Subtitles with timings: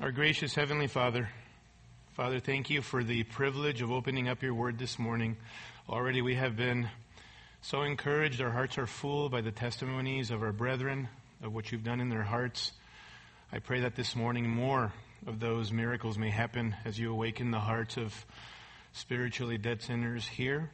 [0.00, 1.28] Our gracious Heavenly Father,
[2.14, 5.36] Father, thank you for the privilege of opening up your word this morning.
[5.90, 6.88] Already we have been
[7.60, 8.40] so encouraged.
[8.40, 11.10] Our hearts are full by the testimonies of our brethren,
[11.42, 12.72] of what you've done in their hearts.
[13.52, 14.90] I pray that this morning more
[15.26, 18.24] of those miracles may happen as you awaken the hearts of
[18.92, 20.70] spiritually dead sinners here,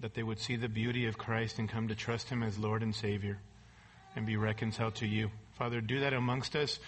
[0.00, 2.82] that they would see the beauty of Christ and come to trust him as Lord
[2.82, 3.38] and Savior
[4.14, 5.30] and be reconciled to you.
[5.54, 6.78] Father, do that amongst us.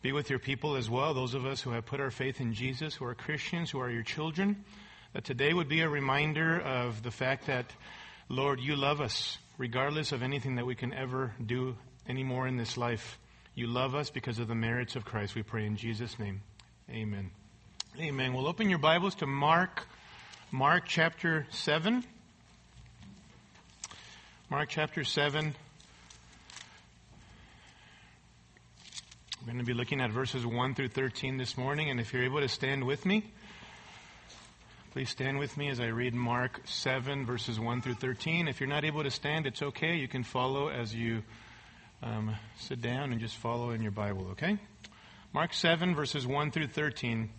[0.00, 2.54] Be with your people as well, those of us who have put our faith in
[2.54, 4.64] Jesus, who are Christians, who are your children.
[5.12, 7.66] That today would be a reminder of the fact that,
[8.28, 11.76] Lord, you love us, regardless of anything that we can ever do
[12.08, 13.18] anymore in this life.
[13.56, 15.34] You love us because of the merits of Christ.
[15.34, 16.42] We pray in Jesus' name.
[16.88, 17.32] Amen.
[17.98, 18.34] Amen.
[18.34, 19.88] We'll open your Bibles to Mark,
[20.52, 22.04] Mark chapter 7.
[24.48, 25.56] Mark chapter 7.
[29.48, 32.24] We're going to be looking at verses 1 through 13 this morning, and if you're
[32.24, 33.24] able to stand with me,
[34.92, 38.46] please stand with me as I read Mark 7, verses 1 through 13.
[38.46, 39.96] If you're not able to stand, it's okay.
[39.96, 41.22] You can follow as you
[42.02, 44.58] um, sit down and just follow in your Bible, okay?
[45.32, 47.30] Mark 7, verses 1 through 13.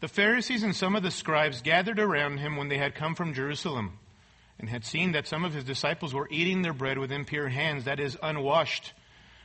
[0.00, 3.32] The Pharisees and some of the scribes gathered around him when they had come from
[3.32, 3.92] Jerusalem
[4.58, 7.84] and had seen that some of his disciples were eating their bread with impure hands,
[7.84, 8.92] that is, unwashed.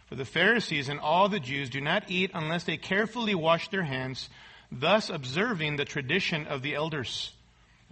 [0.09, 3.83] For the Pharisees and all the Jews do not eat unless they carefully wash their
[3.83, 4.27] hands,
[4.71, 7.31] thus observing the tradition of the elders.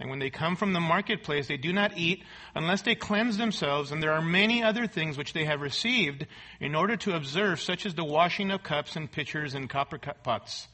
[0.00, 2.24] And when they come from the marketplace, they do not eat
[2.56, 6.26] unless they cleanse themselves, and there are many other things which they have received
[6.58, 10.66] in order to observe, such as the washing of cups and pitchers and copper pots.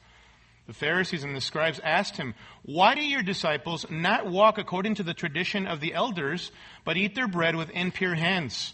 [0.65, 5.03] The Pharisees and the scribes asked him, Why do your disciples not walk according to
[5.03, 6.51] the tradition of the elders,
[6.83, 8.73] but eat their bread with impure hands?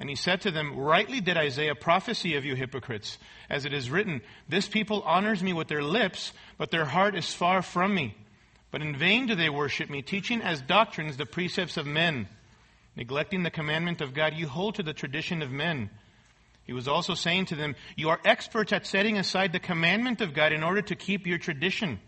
[0.00, 3.18] And he said to them, Rightly did Isaiah prophesy of you hypocrites,
[3.50, 7.34] as it is written, This people honors me with their lips, but their heart is
[7.34, 8.16] far from me.
[8.70, 12.28] But in vain do they worship me, teaching as doctrines the precepts of men.
[12.96, 15.90] Neglecting the commandment of God, you hold to the tradition of men.
[16.64, 20.32] He was also saying to them, You are experts at setting aside the commandment of
[20.32, 22.00] God in order to keep your tradition.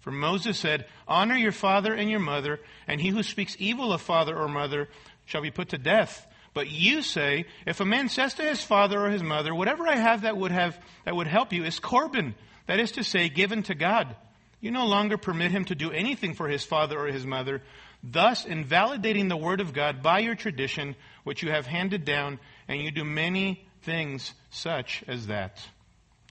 [0.00, 4.02] For Moses said, Honor your father and your mother, and he who speaks evil of
[4.02, 4.88] father or mother
[5.24, 6.26] shall be put to death.
[6.52, 9.96] But you say, if a man says to his father or his mother, whatever I
[9.96, 12.34] have that would have, that would help you is Corban.
[12.66, 14.16] That is to say, given to God.
[14.60, 17.62] You no longer permit him to do anything for his father or his mother,
[18.02, 22.82] thus invalidating the word of God by your tradition, which you have handed down, and
[22.82, 25.60] you do many things such as that.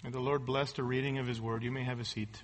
[0.03, 1.63] And the Lord bless the reading of his word.
[1.63, 2.44] You may have a seat.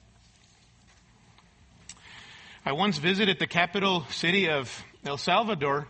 [2.66, 5.88] I once visited the capital city of El Salvador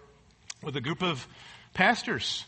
[0.61, 1.25] with a group of
[1.75, 2.45] pastors.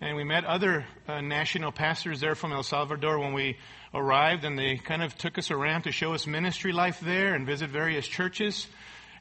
[0.00, 3.58] And we met other uh, national pastors there from El Salvador when we
[3.94, 7.46] arrived, and they kind of took us around to show us ministry life there and
[7.46, 8.66] visit various churches.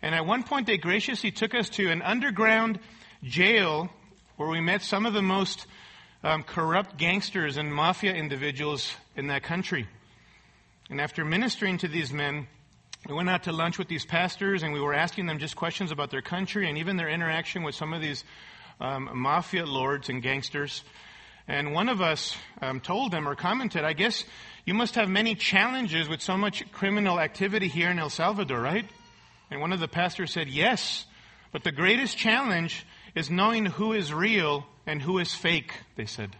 [0.01, 2.79] And at one point, they graciously took us to an underground
[3.23, 3.89] jail
[4.37, 5.67] where we met some of the most
[6.23, 9.85] um, corrupt gangsters and mafia individuals in that country.
[10.89, 12.47] And after ministering to these men,
[13.07, 15.91] we went out to lunch with these pastors and we were asking them just questions
[15.91, 18.23] about their country and even their interaction with some of these
[18.79, 20.83] um, mafia lords and gangsters.
[21.47, 24.23] And one of us um, told them or commented, I guess
[24.65, 28.85] you must have many challenges with so much criminal activity here in El Salvador, right?
[29.49, 31.05] And one of the pastors said, Yes,
[31.51, 32.85] but the greatest challenge
[33.15, 36.35] is knowing who is real and who is fake, they said.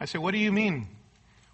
[0.00, 0.88] I said, What do you mean?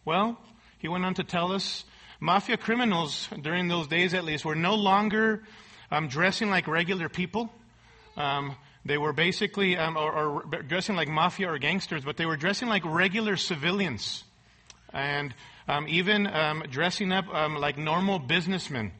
[0.04, 0.38] Well,
[0.78, 1.84] he went on to tell us
[2.20, 5.42] mafia criminals, during those days at least, were no longer
[5.90, 7.52] um, dressing like regular people.
[8.16, 8.56] Um,
[8.88, 12.68] they were basically, um, or, or, dressing like mafia or gangsters, but they were dressing
[12.68, 14.24] like regular civilians.
[14.92, 15.34] And
[15.68, 18.92] um, even um, dressing up um, like normal businessmen.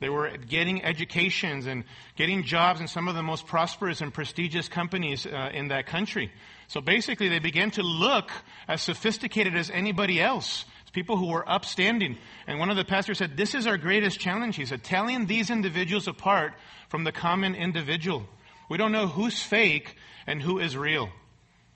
[0.00, 1.84] They were getting educations and
[2.14, 6.30] getting jobs in some of the most prosperous and prestigious companies uh, in that country.
[6.68, 8.30] So basically, they began to look
[8.68, 10.64] as sophisticated as anybody else.
[10.82, 12.16] It's people who were upstanding.
[12.46, 14.54] And one of the pastors said, This is our greatest challenge.
[14.56, 16.54] He said, telling these individuals apart
[16.88, 18.24] from the common individual.
[18.68, 21.10] We don't know who's fake and who is real.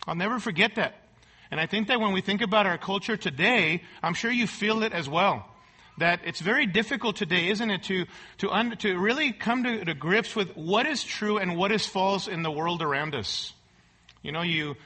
[0.07, 0.95] I'll never forget that.
[1.51, 4.83] And I think that when we think about our culture today, I'm sure you feel
[4.83, 5.47] it as well.
[5.99, 8.07] That it's very difficult today, isn't it, to,
[8.39, 11.87] to, un, to really come to, to grips with what is true and what is
[11.87, 13.53] false in the world around us.
[14.23, 14.77] You know, you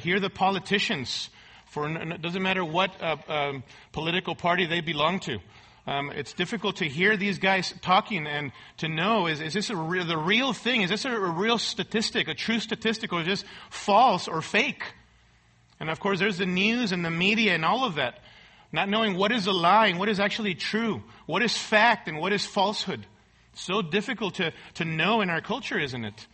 [0.00, 1.30] hear the politicians,
[1.66, 5.38] for it doesn't matter what uh, um, political party they belong to.
[5.86, 10.02] Um, it's difficult to hear these guys talking and to know is, is this re-
[10.02, 10.80] the real thing?
[10.80, 14.82] Is this a, a real statistic, a true statistic, or just false or fake?
[15.78, 18.20] And of course, there's the news and the media and all of that.
[18.74, 22.18] not knowing what is a lie and what is actually true, what is fact and
[22.18, 23.06] what is falsehood.
[23.54, 26.26] So difficult to, to know in our culture, isn't it?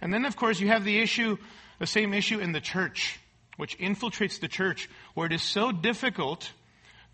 [0.00, 1.38] And then, of course, you have the issue,
[1.78, 3.20] the same issue in the church,
[3.56, 6.50] which infiltrates the church, where it is so difficult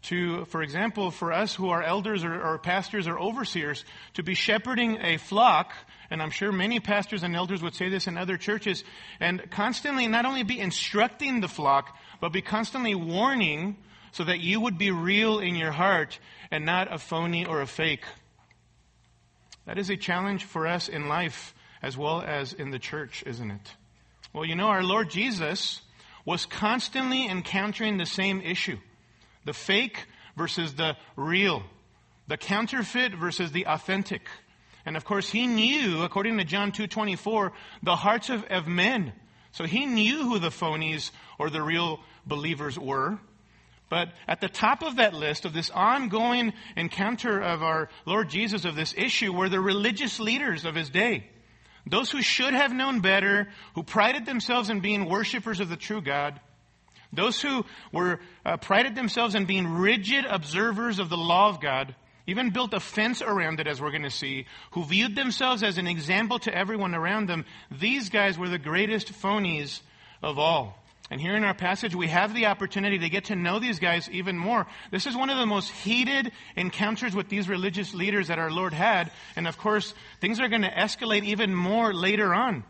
[0.02, 4.34] to, for example, for us who are elders or, or, pastors or overseers, to be
[4.34, 5.72] shepherding a flock,
[6.10, 8.82] and I'm sure many pastors and elders would say this in other churches,
[9.20, 13.76] and constantly not only be instructing the flock, but be constantly warning
[14.12, 16.18] so that you would be real in your heart
[16.50, 18.04] and not a phony or a fake.
[19.66, 23.50] That is a challenge for us in life as well as in the church, isn't
[23.50, 23.74] it?
[24.32, 25.82] Well, you know, our Lord Jesus
[26.24, 28.78] was constantly encountering the same issue
[29.50, 30.06] the fake
[30.36, 31.64] versus the real,
[32.28, 34.22] the counterfeit versus the authentic.
[34.86, 37.50] And of course, he knew, according to John 2.24,
[37.82, 39.12] the hearts of, of men.
[39.50, 43.18] So he knew who the phonies or the real believers were.
[43.88, 48.64] But at the top of that list of this ongoing encounter of our Lord Jesus
[48.64, 51.26] of this issue were the religious leaders of his day.
[51.86, 56.00] Those who should have known better, who prided themselves in being worshippers of the true
[56.00, 56.38] God.
[57.12, 61.94] Those who were uh, prided themselves in being rigid observers of the law of God,
[62.26, 65.78] even built a fence around it, as we're going to see, who viewed themselves as
[65.78, 67.44] an example to everyone around them.
[67.70, 69.80] These guys were the greatest phonies
[70.22, 70.76] of all.
[71.10, 74.08] And here in our passage, we have the opportunity to get to know these guys
[74.10, 74.68] even more.
[74.92, 78.72] This is one of the most heated encounters with these religious leaders that our Lord
[78.72, 79.10] had.
[79.34, 82.62] And of course, things are going to escalate even more later on.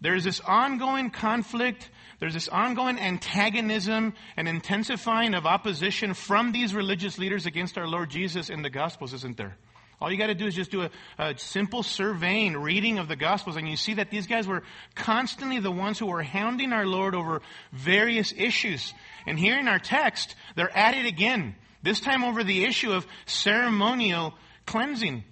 [0.00, 1.88] There's this ongoing conflict.
[2.20, 8.10] There's this ongoing antagonism and intensifying of opposition from these religious leaders against our Lord
[8.10, 9.56] Jesus in the Gospels, isn't there?
[10.00, 13.16] All you got to do is just do a, a, simple surveying, reading of the
[13.16, 14.62] Gospels, and you see that these guys were
[14.94, 18.92] constantly the ones who were hounding our Lord over various issues.
[19.26, 23.06] And here in our text, they're at it again, this time over the issue of
[23.26, 24.34] ceremonial
[24.66, 25.24] cleansing.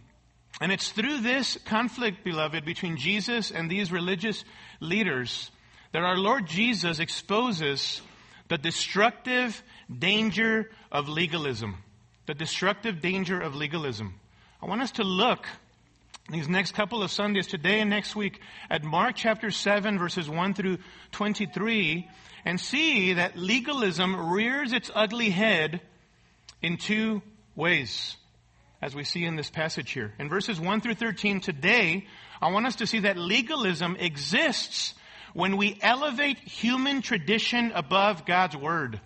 [0.61, 4.45] And it's through this conflict, beloved, between Jesus and these religious
[4.81, 5.51] leaders
[5.93, 8.01] that our Lord Jesus exposes
[8.49, 9.63] the destructive
[9.97, 11.77] danger of legalism.
[12.27, 14.15] The destructive danger of legalism.
[14.63, 15.47] I want us to look
[16.31, 18.41] these next couple of Sundays, today and next week,
[18.71, 20.79] at Mark chapter 7, verses 1 through
[21.11, 22.09] 23,
[22.45, 25.81] and see that legalism rears its ugly head
[26.63, 27.23] in two
[27.57, 28.17] ways,
[28.81, 30.15] as we see in this passage here.
[30.19, 32.07] In verses 1 through 13, today,
[32.41, 34.95] I want us to see that legalism exists
[35.35, 39.01] when we elevate human tradition above God's Word.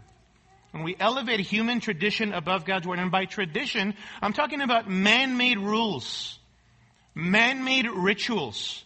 [0.72, 5.58] When we elevate human tradition above God's word, and by tradition, I'm talking about man-made
[5.58, 6.38] rules,
[7.14, 8.84] man-made rituals.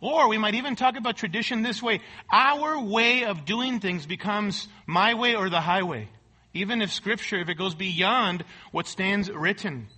[0.00, 2.02] Or we might even talk about tradition this way.
[2.30, 6.08] Our way of doing things becomes my way or the highway.
[6.52, 9.88] Even if scripture, if it goes beyond what stands written.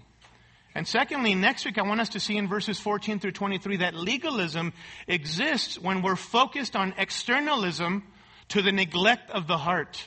[0.76, 3.94] And secondly, next week I want us to see in verses 14 through 23 that
[3.94, 4.74] legalism
[5.08, 8.04] exists when we're focused on externalism
[8.48, 10.06] to the neglect of the heart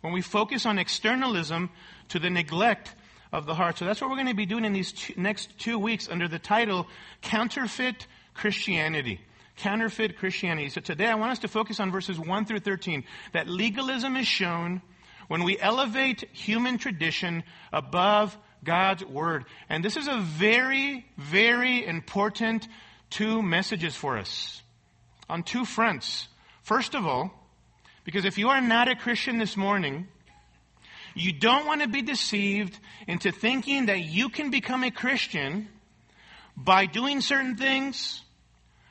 [0.00, 1.70] when we focus on externalism
[2.08, 2.96] to the neglect
[3.32, 3.78] of the heart.
[3.78, 6.26] So that's what we're going to be doing in these two, next two weeks under
[6.26, 6.88] the title
[7.22, 9.20] Counterfeit Christianity.
[9.56, 10.68] Counterfeit Christianity.
[10.68, 13.04] So today I want us to focus on verses 1 through 13.
[13.34, 14.82] That legalism is shown
[15.28, 19.44] when we elevate human tradition above God's word.
[19.68, 22.66] And this is a very, very important
[23.10, 24.62] two messages for us
[25.28, 26.28] on two fronts.
[26.62, 27.32] First of all,
[28.04, 30.06] because if you are not a Christian this morning,
[31.14, 35.68] you don't want to be deceived into thinking that you can become a Christian
[36.56, 38.22] by doing certain things,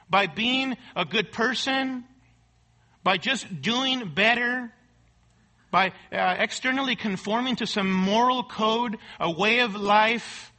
[0.10, 2.03] by being a good person,
[3.03, 4.72] by just doing better,
[5.75, 10.53] by uh, externally conforming to some moral code, a way of life,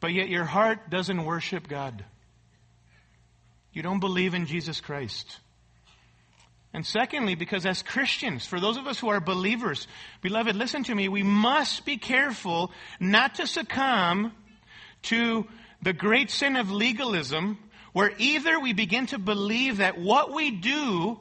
[0.00, 2.04] but yet your heart doesn't worship God.
[3.72, 5.38] You don't believe in Jesus Christ.
[6.74, 9.86] And secondly, because as Christians, for those of us who are believers,
[10.22, 14.32] beloved, listen to me, we must be careful not to succumb
[15.02, 15.46] to
[15.82, 17.60] the great sin of legalism,
[17.92, 21.20] where either we begin to believe that what we do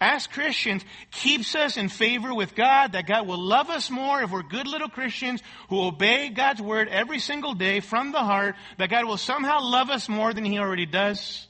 [0.00, 4.30] as Christians keeps us in favor with God, that God will love us more if
[4.30, 8.90] we're good little Christians who obey God's word every single day from the heart, that
[8.90, 11.46] God will somehow love us more than He already does.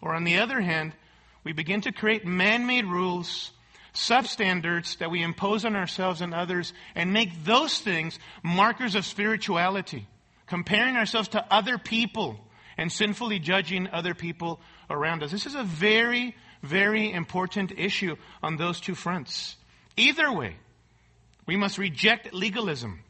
[0.00, 0.92] Or on the other hand,
[1.44, 3.50] we begin to create man-made rules,
[3.92, 10.06] substandards that we impose on ourselves and others, and make those things markers of spirituality,
[10.46, 12.40] comparing ourselves to other people
[12.76, 14.60] and sinfully judging other people
[14.90, 15.30] around us.
[15.30, 19.56] This is a very, very important issue on those two fronts.
[19.96, 20.56] Either way,
[21.46, 23.00] We must reject legalism.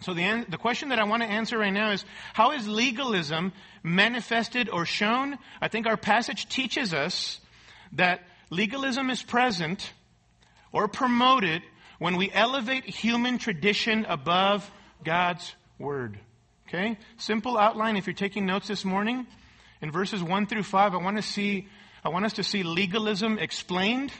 [0.00, 3.52] So the, the question that I want to answer right now is, how is legalism
[3.82, 5.38] manifested or shown?
[5.60, 7.40] I think our passage teaches us
[7.92, 9.92] that legalism is present
[10.72, 11.62] or promoted
[11.98, 14.68] when we elevate human tradition above
[15.04, 16.18] God's word.
[16.68, 16.98] Okay?
[17.16, 19.26] Simple outline if you're taking notes this morning.
[19.80, 21.68] In verses 1 through 5, I want to see
[22.04, 24.12] I want us to see legalism explained.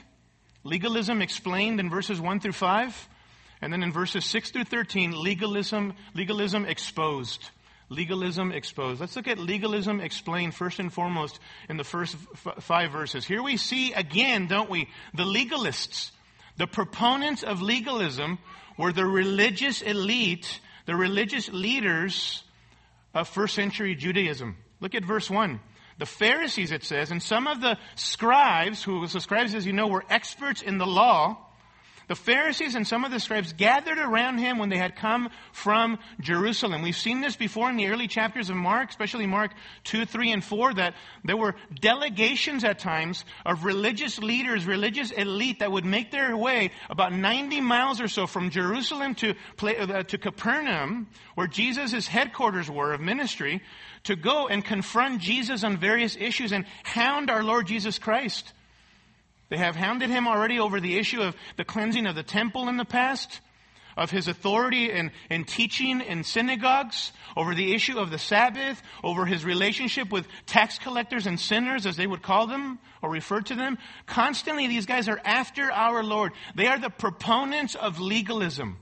[0.63, 3.09] Legalism explained in verses 1 through 5.
[3.61, 7.49] And then in verses 6 through 13, legalism, legalism exposed.
[7.89, 9.01] Legalism exposed.
[9.01, 13.25] Let's look at legalism explained first and foremost in the first f- five verses.
[13.25, 16.11] Here we see again, don't we, the legalists.
[16.57, 18.39] The proponents of legalism
[18.77, 22.43] were the religious elite, the religious leaders
[23.13, 24.57] of first century Judaism.
[24.79, 25.59] Look at verse 1.
[25.97, 29.87] The Pharisees, it says, and some of the scribes, who the scribes, as you know,
[29.87, 31.37] were experts in the law,
[32.07, 35.99] the Pharisees and some of the scribes gathered around him when they had come from
[36.19, 36.81] Jerusalem.
[36.81, 39.51] We've seen this before in the early chapters of Mark, especially Mark
[39.85, 45.59] 2, 3, and 4, that there were delegations at times of religious leaders, religious elite
[45.59, 50.17] that would make their way about 90 miles or so from Jerusalem to, uh, to
[50.17, 53.61] Capernaum, where Jesus' headquarters were of ministry,
[54.03, 58.51] to go and confront Jesus on various issues and hound our Lord Jesus Christ.
[59.53, 62.77] They have hounded him already over the issue of the cleansing of the temple in
[62.77, 63.39] the past,
[63.95, 69.27] of his authority in, in teaching in synagogues, over the issue of the Sabbath, over
[69.27, 73.53] his relationship with tax collectors and sinners, as they would call them or refer to
[73.53, 73.77] them.
[74.07, 76.31] Constantly, these guys are after our Lord.
[76.55, 78.79] They are the proponents of legalism.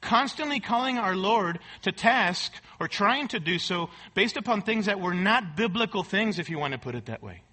[0.00, 2.50] Constantly calling our Lord to task
[2.80, 6.58] or trying to do so based upon things that were not biblical things, if you
[6.58, 7.43] want to put it that way.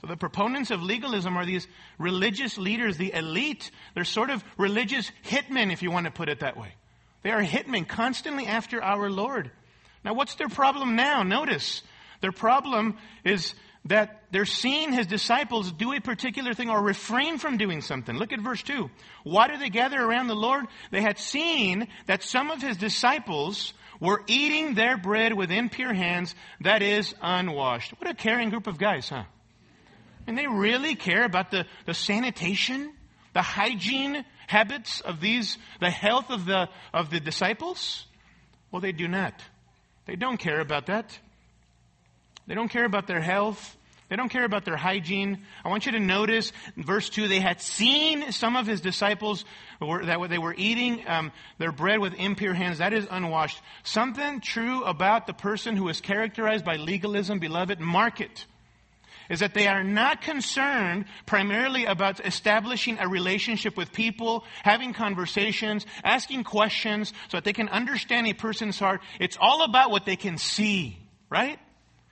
[0.00, 1.66] So the proponents of legalism are these
[1.98, 3.70] religious leaders, the elite.
[3.94, 6.74] They're sort of religious hitmen, if you want to put it that way.
[7.22, 9.50] They are hitmen constantly after our Lord.
[10.04, 11.24] Now, what's their problem now?
[11.24, 11.82] Notice,
[12.20, 13.54] their problem is
[13.86, 18.16] that they're seeing his disciples do a particular thing or refrain from doing something.
[18.16, 18.90] Look at verse 2.
[19.24, 20.66] Why do they gather around the Lord?
[20.90, 26.34] They had seen that some of his disciples were eating their bread with impure hands,
[26.60, 27.94] that is, unwashed.
[27.98, 29.24] What a caring group of guys, huh?
[30.28, 32.92] And they really care about the, the sanitation,
[33.32, 38.04] the hygiene habits of these, the health of the, of the disciples?
[38.70, 39.32] Well, they do not.
[40.04, 41.18] They don't care about that.
[42.46, 43.74] They don't care about their health.
[44.10, 45.46] They don't care about their hygiene.
[45.64, 49.46] I want you to notice verse 2, they had seen some of his disciples
[49.80, 52.78] were, that they were eating um, their bread with impure hands.
[52.78, 53.62] That is unwashed.
[53.82, 58.44] Something true about the person who is characterized by legalism, beloved, mark it
[59.28, 65.86] is that they are not concerned primarily about establishing a relationship with people, having conversations,
[66.04, 69.00] asking questions so that they can understand a person's heart.
[69.20, 70.98] It's all about what they can see,
[71.30, 71.58] right?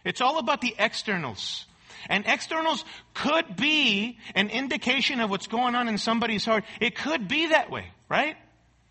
[0.04, 1.66] It's all about the externals.
[2.08, 6.64] And externals could be an indication of what's going on in somebody's heart.
[6.80, 8.37] It could be that way, right?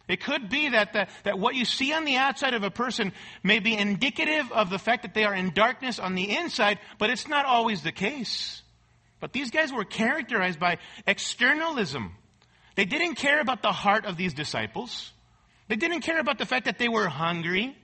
[0.08, 3.12] It could be that, that, that what you see on the outside of a person
[3.42, 7.10] may be indicative of the fact that they are in darkness on the inside, but
[7.10, 8.62] it's not always the case.
[9.20, 12.14] But these guys were characterized by externalism.
[12.76, 15.12] They didn't care about the heart of these disciples.
[15.68, 17.76] They didn't care about the fact that they were hungry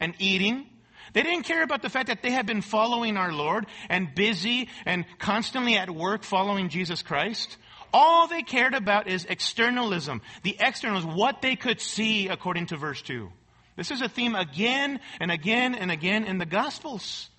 [0.00, 0.66] and eating.
[1.12, 4.68] They didn't care about the fact that they had been following our Lord and busy
[4.84, 7.56] and constantly at work following Jesus Christ.
[7.92, 10.20] All they cared about is externalism.
[10.42, 13.30] The externals, what they could see according to verse 2.
[13.76, 17.30] This is a theme again and again and again in the Gospels.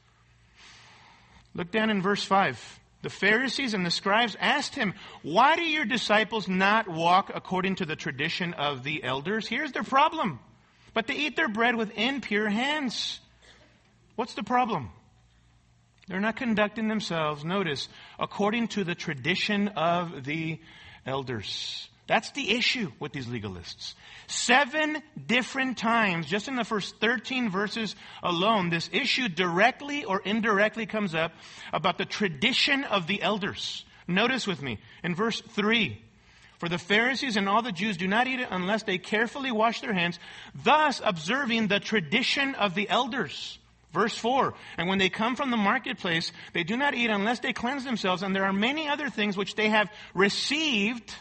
[1.53, 2.79] Look down in verse 5.
[3.01, 7.85] The Pharisees and the scribes asked him, Why do your disciples not walk according to
[7.85, 9.47] the tradition of the elders?
[9.47, 10.39] Here's their problem.
[10.93, 13.19] But they eat their bread with impure hands.
[14.15, 14.89] What's the problem?
[16.09, 17.87] They're not conducting themselves, notice,
[18.17, 20.59] according to the tradition of the
[21.05, 21.87] elders.
[22.07, 23.93] That's the issue with these legalists.
[24.25, 30.87] Seven different times, just in the first 13 verses alone, this issue directly or indirectly
[30.87, 31.33] comes up
[31.71, 33.85] about the tradition of the elders.
[34.07, 36.01] Notice with me, in verse 3,
[36.57, 39.81] for the Pharisees and all the Jews do not eat it unless they carefully wash
[39.81, 40.17] their hands,
[40.63, 43.58] thus observing the tradition of the elders.
[43.91, 47.53] Verse 4 And when they come from the marketplace, they do not eat unless they
[47.53, 48.21] cleanse themselves.
[48.21, 51.13] And there are many other things which they have received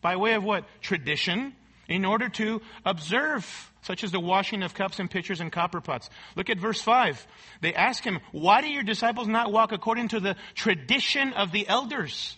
[0.00, 0.64] by way of what?
[0.80, 1.54] Tradition,
[1.88, 6.08] in order to observe, such as the washing of cups and pitchers and copper pots.
[6.36, 7.26] Look at verse 5.
[7.60, 11.68] They ask him, Why do your disciples not walk according to the tradition of the
[11.68, 12.36] elders?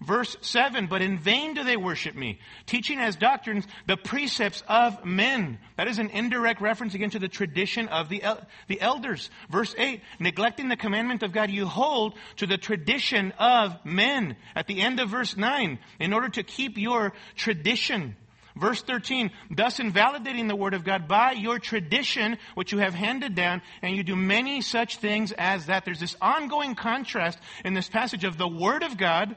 [0.00, 5.04] Verse 7, but in vain do they worship me, teaching as doctrines the precepts of
[5.04, 5.58] men.
[5.76, 9.28] That is an indirect reference again to the tradition of the, el- the elders.
[9.50, 14.36] Verse 8, neglecting the commandment of God, you hold to the tradition of men.
[14.56, 18.16] At the end of verse 9, in order to keep your tradition.
[18.56, 23.34] Verse 13, thus invalidating the word of God by your tradition, which you have handed
[23.34, 25.84] down, and you do many such things as that.
[25.84, 29.36] There's this ongoing contrast in this passage of the word of God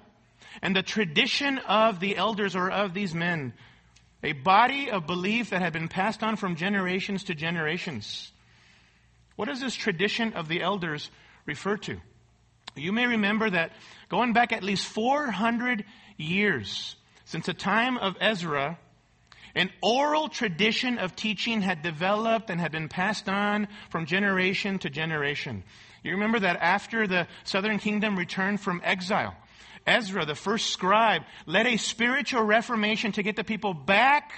[0.63, 3.53] and the tradition of the elders or of these men.
[4.23, 8.31] A body of belief that had been passed on from generations to generations.
[9.35, 11.11] What does this tradition of the elders
[11.45, 11.99] refer to?
[12.77, 13.73] You may remember that
[14.07, 15.83] going back at least 400
[16.15, 18.79] years since the time of Ezra,
[19.55, 24.89] an oral tradition of teaching had developed and had been passed on from generation to
[24.89, 25.63] generation.
[26.03, 29.35] You remember that after the southern kingdom returned from exile,
[29.85, 34.31] Ezra, the first scribe, led a spiritual reformation to get the people back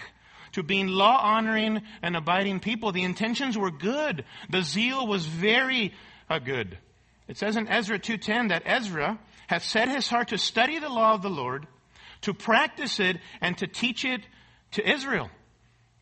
[0.53, 2.91] to being law honoring and abiding people.
[2.91, 4.23] The intentions were good.
[4.49, 5.93] The zeal was very
[6.29, 6.77] uh, good.
[7.27, 11.13] It says in Ezra 2:10 that Ezra hath set his heart to study the law
[11.13, 11.67] of the Lord,
[12.21, 14.21] to practice it and to teach it
[14.71, 15.29] to Israel.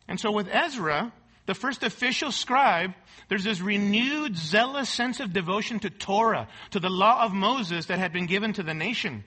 [0.08, 1.12] And so with Ezra,
[1.46, 2.94] the first official scribe,
[3.28, 7.98] there's this renewed zealous sense of devotion to Torah, to the law of Moses that
[7.98, 9.24] had been given to the nation.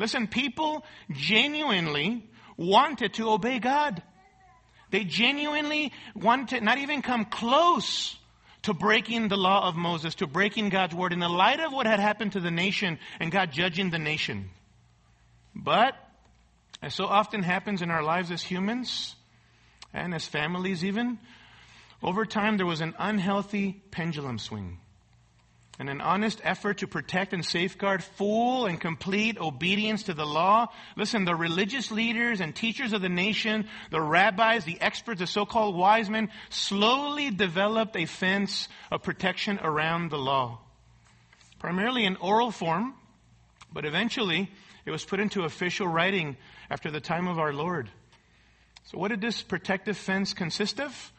[0.00, 2.26] Listen, people genuinely
[2.56, 4.02] wanted to obey God.
[4.90, 8.16] They genuinely wanted not even come close
[8.62, 11.86] to breaking the law of Moses, to breaking God's word in the light of what
[11.86, 14.48] had happened to the nation and God judging the nation.
[15.54, 15.94] But,
[16.80, 19.14] as so often happens in our lives as humans,
[19.92, 21.18] and as families even,
[22.02, 24.78] over time there was an unhealthy pendulum swing
[25.80, 30.66] and an honest effort to protect and safeguard full and complete obedience to the law.
[30.94, 35.74] Listen, the religious leaders and teachers of the nation, the rabbis, the experts, the so-called
[35.74, 40.58] wise men, slowly developed a fence of protection around the law.
[41.58, 42.92] Primarily in oral form,
[43.72, 44.50] but eventually
[44.84, 46.36] it was put into official writing
[46.68, 47.88] after the time of our Lord.
[48.84, 51.10] So what did this protective fence consist of?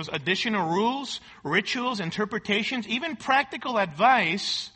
[0.00, 4.70] Those additional rules, rituals, interpretations, even practical advice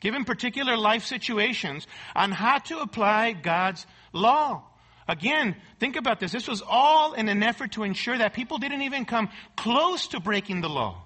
[0.00, 4.64] given particular life situations on how to apply God's law.
[5.06, 6.32] Again, think about this.
[6.32, 10.20] This was all in an effort to ensure that people didn't even come close to
[10.20, 11.02] breaking the law.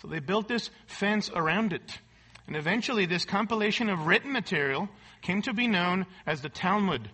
[0.00, 1.98] So they built this fence around it.
[2.46, 4.88] And eventually, this compilation of written material
[5.20, 7.10] came to be known as the Talmud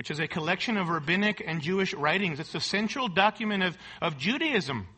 [0.00, 2.40] which is a collection of rabbinic and Jewish writings.
[2.40, 4.88] It's the central document of, of Judaism.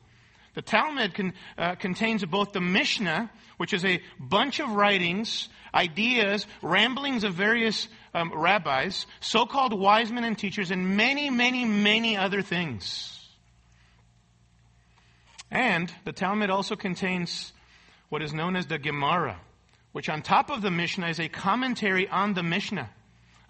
[0.55, 7.25] The Talmud uh, contains both the Mishnah, which is a bunch of writings, ideas, ramblings
[7.25, 13.29] of various um, rabbis, so-called wise men and teachers, and many, many, many other things.
[15.51, 17.53] And the Talmud also contains
[18.09, 19.41] what is known as the Gemara,
[19.91, 22.89] which on top of the Mishnah is a commentary on the Mishnah.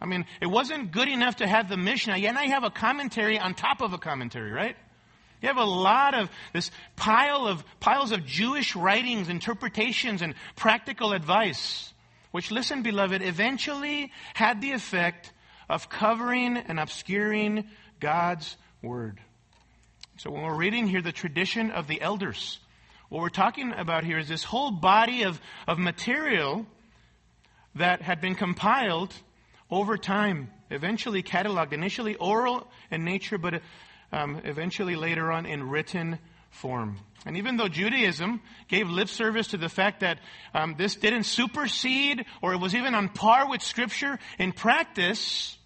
[0.03, 2.71] I mean, it wasn't good enough to have the Mishnah, yet now you have a
[2.71, 4.75] commentary on top of a commentary, right?
[5.41, 11.12] You have a lot of this pile of piles of Jewish writings, interpretations, and practical
[11.12, 11.95] advice,
[12.33, 15.33] which, listen, beloved, eventually had the effect
[15.71, 17.69] of covering and obscuring
[18.01, 19.21] God's word.
[20.17, 22.59] So when we're reading here the tradition of the elders,
[23.09, 26.67] what we're talking about here is this whole body of, of material
[27.77, 29.15] that had been compiled
[29.72, 33.62] over time, eventually cataloged, initially oral in nature, but
[34.12, 36.18] um, eventually later on in written
[36.50, 36.98] form.
[37.24, 40.18] And even though Judaism gave lip service to the fact that
[40.52, 45.56] um, this didn't supersede or it was even on par with Scripture, in practice,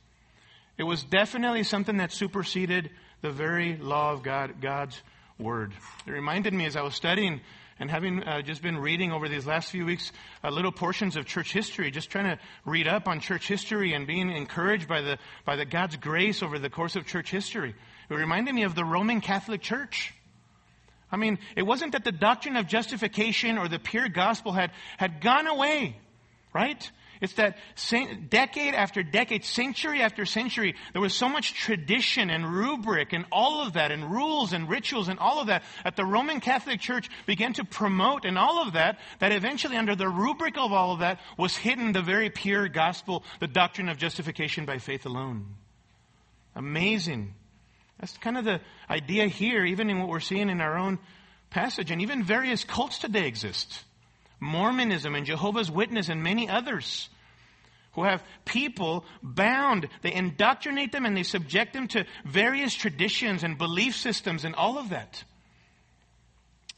[0.78, 2.90] it was definitely something that superseded
[3.22, 5.00] the very law of God, God's
[5.38, 5.72] Word.
[6.06, 7.40] It reminded me as I was studying
[7.78, 10.12] and having uh, just been reading over these last few weeks
[10.42, 14.06] uh, little portions of church history, just trying to read up on church history and
[14.06, 17.74] being encouraged by the by the God's grace over the course of church history.
[18.08, 20.14] It reminded me of the Roman Catholic Church.
[21.10, 25.20] I mean, it wasn't that the doctrine of justification or the pure gospel had had
[25.20, 25.96] gone away,
[26.52, 26.90] right?
[27.20, 27.56] It's that
[28.28, 33.66] decade after decade, century after century, there was so much tradition and rubric and all
[33.66, 37.08] of that, and rules and rituals and all of that, that the Roman Catholic Church
[37.26, 41.00] began to promote and all of that, that eventually under the rubric of all of
[41.00, 45.54] that was hidden the very pure gospel, the doctrine of justification by faith alone.
[46.54, 47.34] Amazing.
[47.98, 50.98] That's kind of the idea here, even in what we're seeing in our own
[51.48, 53.84] passage, and even various cults today exist.
[54.40, 57.08] Mormonism and Jehovah's Witness and many others
[57.92, 59.88] who have people bound.
[60.02, 64.78] They indoctrinate them and they subject them to various traditions and belief systems and all
[64.78, 65.24] of that.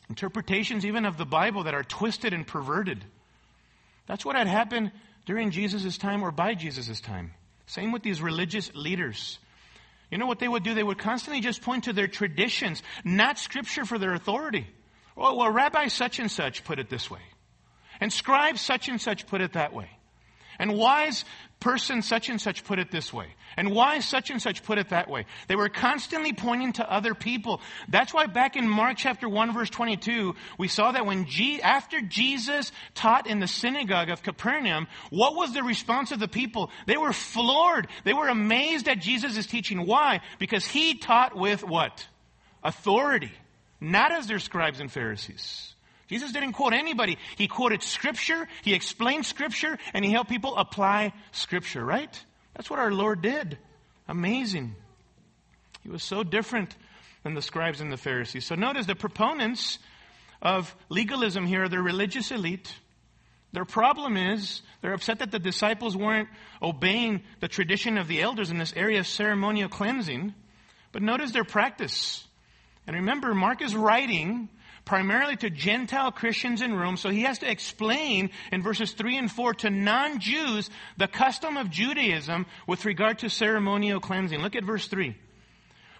[0.09, 3.05] Interpretations even of the Bible that are twisted and perverted.
[4.07, 4.93] That's what had happened
[5.27, 7.33] during Jesus' time or by Jesus' time.
[7.67, 9.39] Same with these religious leaders.
[10.11, 10.73] You know what they would do?
[10.73, 14.67] They would constantly just point to their traditions, not scripture for their authority.
[15.15, 17.21] Well, well, Rabbi such and such put it this way.
[18.01, 19.91] And scribe such and such put it that way.
[20.59, 21.25] And wise
[21.61, 23.27] person such and such put it this way.
[23.57, 25.27] And why such and such put it that way.
[25.49, 27.61] They were constantly pointing to other people.
[27.89, 31.27] That's why back in Mark chapter 1 verse 22, we saw that when
[31.63, 36.71] after Jesus taught in the synagogue of Capernaum, what was the response of the people?
[36.87, 37.89] They were floored.
[38.05, 39.87] They were amazed at Jesus' teaching.
[39.87, 40.21] Why?
[40.39, 42.07] Because he taught with what?
[42.63, 43.33] Authority.
[43.81, 45.75] Not as their scribes and Pharisees.
[46.09, 47.19] Jesus didn't quote anybody.
[47.37, 52.25] He quoted scripture, he explained scripture, and he helped people apply scripture, right?
[52.55, 53.59] That's what our Lord did.
[54.09, 54.75] Amazing.
[55.83, 56.75] He was so different
[57.23, 58.47] than the scribes and the Pharisees.
[58.47, 59.79] So notice the proponents
[60.41, 62.75] of legalism here are the religious elite.
[63.53, 66.29] Their problem is they're upset that the disciples weren't
[66.63, 70.35] obeying the tradition of the elders in this area of ceremonial cleansing.
[70.93, 72.27] But notice their practice.
[72.87, 74.49] And remember, Mark is writing
[74.89, 76.97] primarily to Gentile Christians in Rome.
[76.97, 81.59] So he has to explain in verses 3 and 4 to non Jews the custom
[81.59, 84.41] of Judaism with regard to ceremonial cleansing.
[84.41, 85.15] Look at verse 3.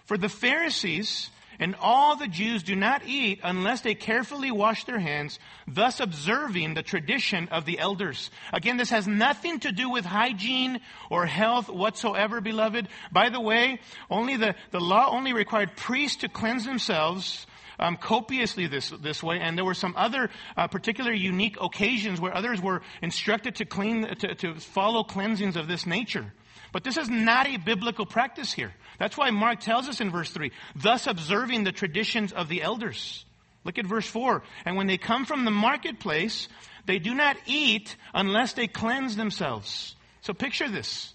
[0.05, 4.97] For the Pharisees and all the Jews do not eat unless they carefully wash their
[4.97, 8.31] hands, thus observing the tradition of the elders.
[8.51, 10.79] Again, this has nothing to do with hygiene
[11.11, 12.87] or health whatsoever, beloved.
[13.11, 17.45] By the way, only the, the law only required priests to cleanse themselves
[17.79, 22.35] um, copiously this, this way, and there were some other uh, particular unique occasions where
[22.35, 26.31] others were instructed to clean, to, to follow cleansings of this nature.
[26.71, 28.73] But this is not a biblical practice here.
[28.99, 33.25] That's why Mark tells us in verse 3, thus observing the traditions of the elders.
[33.63, 34.43] Look at verse 4.
[34.65, 36.47] And when they come from the marketplace,
[36.85, 39.95] they do not eat unless they cleanse themselves.
[40.21, 41.13] So picture this.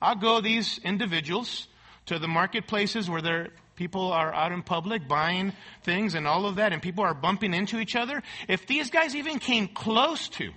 [0.00, 1.68] I'll go these individuals
[2.06, 6.56] to the marketplaces where they're People are out in public buying things and all of
[6.56, 8.22] that, and people are bumping into each other.
[8.48, 10.50] If these guys even came close to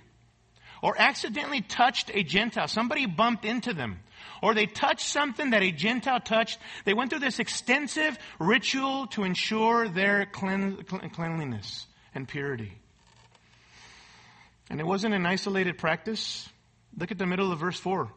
[0.82, 4.00] or accidentally touched a Gentile, somebody bumped into them,
[4.42, 9.24] or they touched something that a Gentile touched, they went through this extensive ritual to
[9.24, 12.72] ensure their clean, cleanliness and purity.
[14.70, 16.48] And it wasn't an isolated practice.
[16.96, 18.10] Look at the middle of verse 4.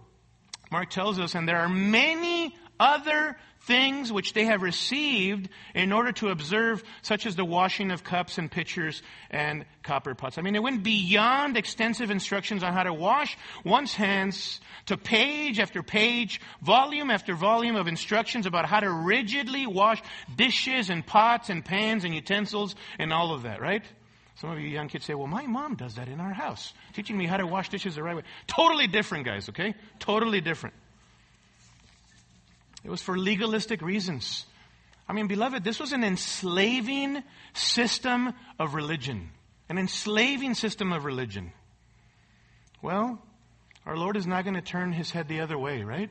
[0.72, 6.12] Mark tells us, and there are many other things which they have received in order
[6.12, 10.38] to observe, such as the washing of cups and pitchers and copper pots.
[10.38, 15.60] I mean, it went beyond extensive instructions on how to wash one's hands to page
[15.60, 20.02] after page, volume after volume of instructions about how to rigidly wash
[20.36, 23.84] dishes and pots and pans and utensils and all of that, right?
[24.36, 27.18] Some of you young kids say, well, my mom does that in our house, teaching
[27.18, 28.24] me how to wash dishes the right way.
[28.48, 29.76] Totally different, guys, okay?
[30.00, 30.76] Totally different.
[32.84, 34.46] It was for legalistic reasons.
[35.08, 39.30] I mean, beloved, this was an enslaving system of religion.
[39.70, 41.52] An enslaving system of religion.
[42.82, 43.22] Well,
[43.86, 46.10] our Lord is not going to turn his head the other way, right?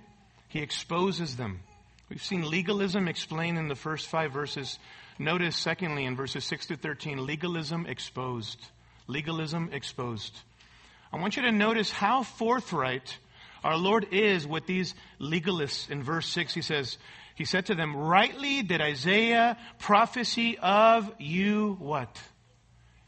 [0.48, 1.60] He exposes them.
[2.08, 4.78] We've seen legalism explained in the first five verses.
[5.18, 8.58] Notice, secondly, in verses 6 to 13, legalism exposed.
[9.06, 10.38] Legalism exposed.
[11.12, 13.16] I want you to notice how forthright
[13.64, 15.90] our Lord is with these legalists.
[15.90, 16.98] In verse 6, he says,
[17.34, 22.20] He said to them, Rightly did Isaiah prophesy of you what?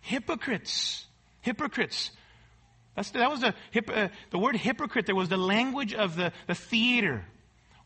[0.00, 1.06] Hypocrites.
[1.40, 2.10] Hypocrites.
[2.94, 3.54] That's, that was the,
[3.92, 5.06] uh, the word hypocrite.
[5.06, 7.24] There was the language of the, the theater.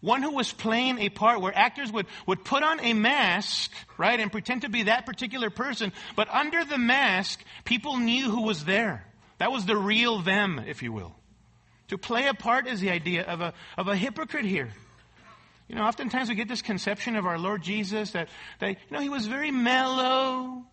[0.01, 4.21] One who was playing a part where actors would, would put on a mask, right,
[4.21, 8.65] and pretend to be that particular person, but under the mask, people knew who was
[8.65, 9.05] there.
[9.39, 11.18] That was the real them, if you will.
[11.88, 14.68] To play a part is the idea of a, of a hypocrite here.
[15.68, 18.29] You know, oftentimes we get this conception of our Lord Jesus that,
[18.61, 20.64] that, you know, he was very mellow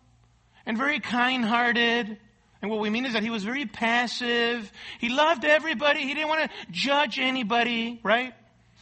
[0.64, 2.18] and very kind hearted.
[2.62, 4.72] And what we mean is that he was very passive.
[4.98, 6.00] He loved everybody.
[6.00, 8.34] He didn't want to judge anybody, right?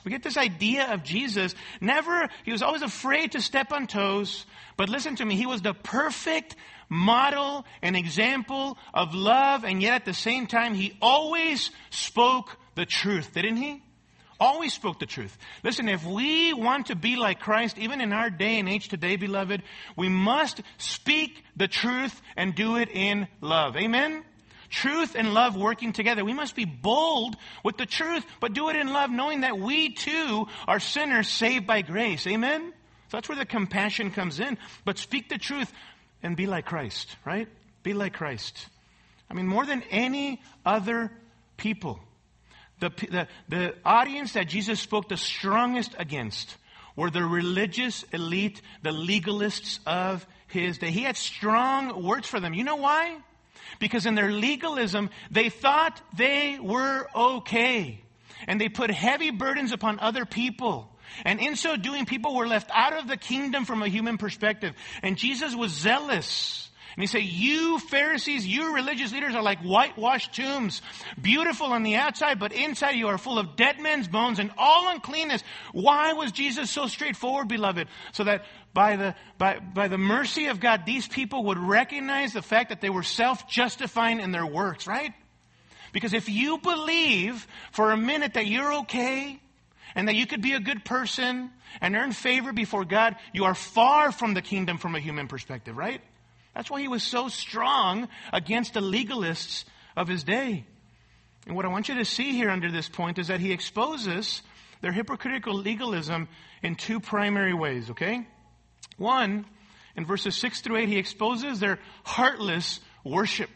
[0.04, 1.54] We get this idea of Jesus.
[1.80, 4.44] Never, he was always afraid to step on toes.
[4.76, 6.56] But listen to me, he was the perfect
[6.88, 12.86] model and example of love, and yet at the same time, he always spoke the
[12.86, 13.82] truth, didn't he?
[14.40, 15.36] Always spoke the truth.
[15.62, 19.16] Listen, if we want to be like Christ, even in our day and age today,
[19.16, 19.62] beloved,
[19.96, 23.76] we must speak the truth and do it in love.
[23.76, 24.24] Amen?
[24.74, 26.24] Truth and love working together.
[26.24, 29.92] We must be bold with the truth, but do it in love, knowing that we
[29.92, 32.26] too are sinners saved by grace.
[32.26, 32.72] Amen?
[33.08, 34.58] So that's where the compassion comes in.
[34.84, 35.72] But speak the truth
[36.22, 37.48] and be like Christ, right?
[37.82, 38.66] Be like Christ.
[39.30, 41.10] I mean, more than any other
[41.56, 42.00] people,
[42.80, 46.56] the, the, the audience that Jesus spoke the strongest against
[46.96, 50.90] were the religious elite, the legalists of his day.
[50.90, 52.54] He had strong words for them.
[52.54, 53.16] You know why?
[53.78, 58.00] Because in their legalism, they thought they were okay.
[58.46, 60.90] And they put heavy burdens upon other people.
[61.24, 64.74] And in so doing, people were left out of the kingdom from a human perspective.
[65.02, 70.35] And Jesus was zealous and he said, you Pharisees, you religious leaders are like whitewashed
[70.35, 70.80] tombs,
[71.20, 74.88] beautiful on the outside, but inside you are full of dead men's bones and all
[74.90, 75.42] uncleanness.
[75.72, 77.88] Why was Jesus so straightforward, beloved?
[78.12, 82.42] So that by the, by, by the mercy of God, these people would recognize the
[82.42, 85.12] fact that they were self-justifying in their works, right?
[85.92, 89.40] Because if you believe for a minute that you're okay,
[89.96, 93.54] and that you could be a good person and earn favor before God, you are
[93.54, 96.00] far from the kingdom from a human perspective, right?
[96.54, 99.64] That's why he was so strong against the legalists
[99.96, 100.64] of his day.
[101.46, 104.42] And what I want you to see here under this point is that he exposes
[104.80, 106.28] their hypocritical legalism
[106.62, 108.26] in two primary ways, okay?
[108.96, 109.44] One,
[109.96, 113.50] in verses 6 through 8, he exposes their heartless worship.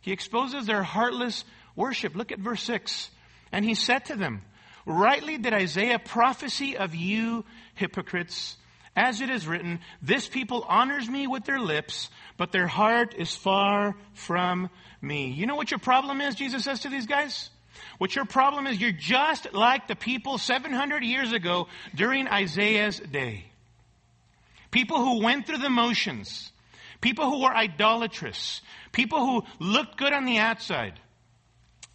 [0.00, 1.44] He exposes their heartless
[1.76, 2.14] worship.
[2.14, 3.10] Look at verse 6.
[3.52, 4.42] And he said to them,
[4.84, 8.56] Rightly did Isaiah prophesy of you hypocrites.
[8.94, 13.34] As it is written, this people honors me with their lips, but their heart is
[13.34, 14.68] far from
[15.00, 15.30] me.
[15.30, 17.48] You know what your problem is, Jesus says to these guys?
[17.96, 23.46] What your problem is, you're just like the people 700 years ago during Isaiah's day.
[24.70, 26.52] People who went through the motions.
[27.00, 28.60] People who were idolatrous.
[28.92, 31.00] People who looked good on the outside.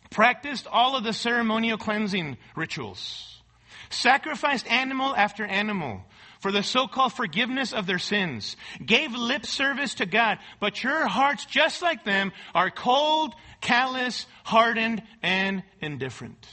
[0.10, 3.42] Practiced all of the ceremonial cleansing rituals.
[3.90, 6.04] Sacrificed animal after animal
[6.40, 11.46] for the so-called forgiveness of their sins, gave lip service to God, but your hearts,
[11.46, 16.48] just like them, are cold, callous, hardened, and indifferent.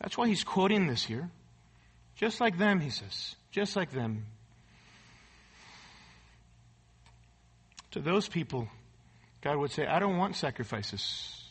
[0.00, 1.30] That's why he's quoting this here.
[2.16, 3.36] Just like them, he says.
[3.50, 4.26] Just like them.
[7.92, 8.68] To those people,
[9.40, 11.42] God would say, I don't want sacrifices.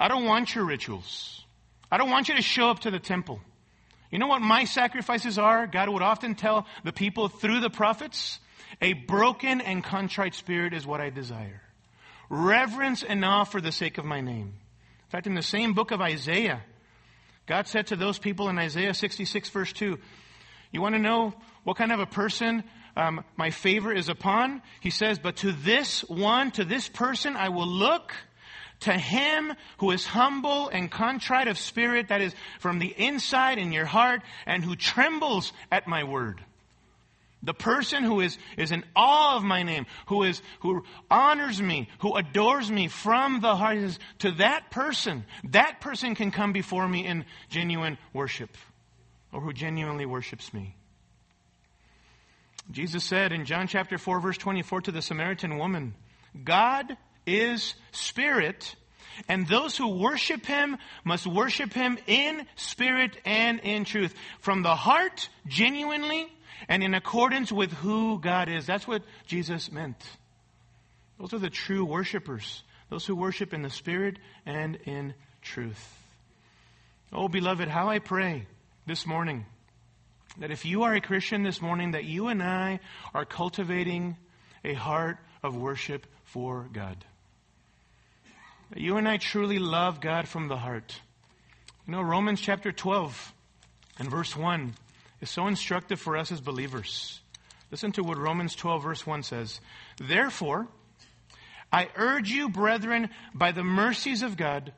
[0.00, 1.44] I don't want your rituals.
[1.90, 3.40] I don't want you to show up to the temple.
[4.12, 5.66] You know what my sacrifices are?
[5.66, 8.38] God would often tell the people through the prophets,
[8.82, 11.62] a broken and contrite spirit is what I desire.
[12.28, 14.52] Reverence and awe for the sake of my name.
[15.04, 16.62] In fact, in the same book of Isaiah,
[17.46, 19.98] God said to those people in Isaiah 66 verse 2,
[20.72, 21.32] you want to know
[21.64, 22.64] what kind of a person
[22.96, 24.60] um, my favor is upon?
[24.80, 28.12] He says, but to this one, to this person I will look
[28.82, 33.72] to him who is humble and contrite of spirit, that is from the inside in
[33.72, 36.40] your heart, and who trembles at my word.
[37.44, 41.88] The person who is, is in awe of my name, who is, who honors me,
[41.98, 47.04] who adores me from the heart, to that person, that person can come before me
[47.04, 48.56] in genuine worship,
[49.32, 50.76] or who genuinely worships me.
[52.70, 55.94] Jesus said in John chapter 4 verse 24 to the Samaritan woman,
[56.44, 58.74] God is spirit,
[59.28, 64.14] and those who worship him must worship him in spirit and in truth.
[64.40, 66.26] From the heart, genuinely,
[66.68, 68.66] and in accordance with who God is.
[68.66, 70.02] That's what Jesus meant.
[71.18, 72.62] Those are the true worshipers.
[72.88, 75.98] Those who worship in the spirit and in truth.
[77.12, 78.46] Oh, beloved, how I pray
[78.86, 79.46] this morning
[80.38, 82.80] that if you are a Christian this morning, that you and I
[83.14, 84.16] are cultivating
[84.64, 87.04] a heart of worship for God.
[88.72, 90.98] That you and I truly love God from the heart.
[91.86, 93.34] You know, Romans chapter 12
[93.98, 94.72] and verse 1
[95.20, 97.20] is so instructive for us as believers.
[97.70, 99.60] Listen to what Romans 12 verse 1 says.
[99.98, 100.68] Therefore,
[101.70, 104.72] I urge you, brethren, by the mercies of God,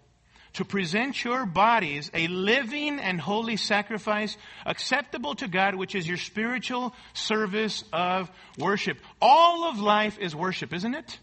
[0.55, 6.17] to present your bodies a living and holy sacrifice acceptable to God, which is your
[6.17, 8.29] spiritual service of
[8.59, 8.99] worship.
[9.23, 11.21] All of life is worship, isn't it?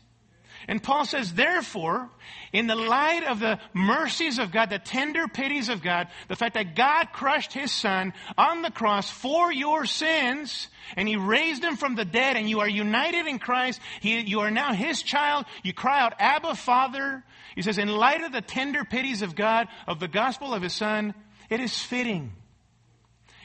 [0.67, 2.09] And Paul says, therefore,
[2.53, 6.53] in the light of the mercies of God, the tender pities of God, the fact
[6.53, 11.77] that God crushed his son on the cross for your sins, and he raised him
[11.77, 15.45] from the dead, and you are united in Christ, he, you are now his child,
[15.63, 17.23] you cry out, Abba, Father.
[17.55, 20.73] He says, in light of the tender pities of God, of the gospel of his
[20.73, 21.13] son,
[21.49, 22.33] it is fitting,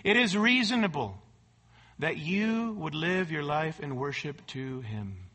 [0.04, 1.16] it is reasonable
[1.98, 5.25] that you would live your life in worship to him.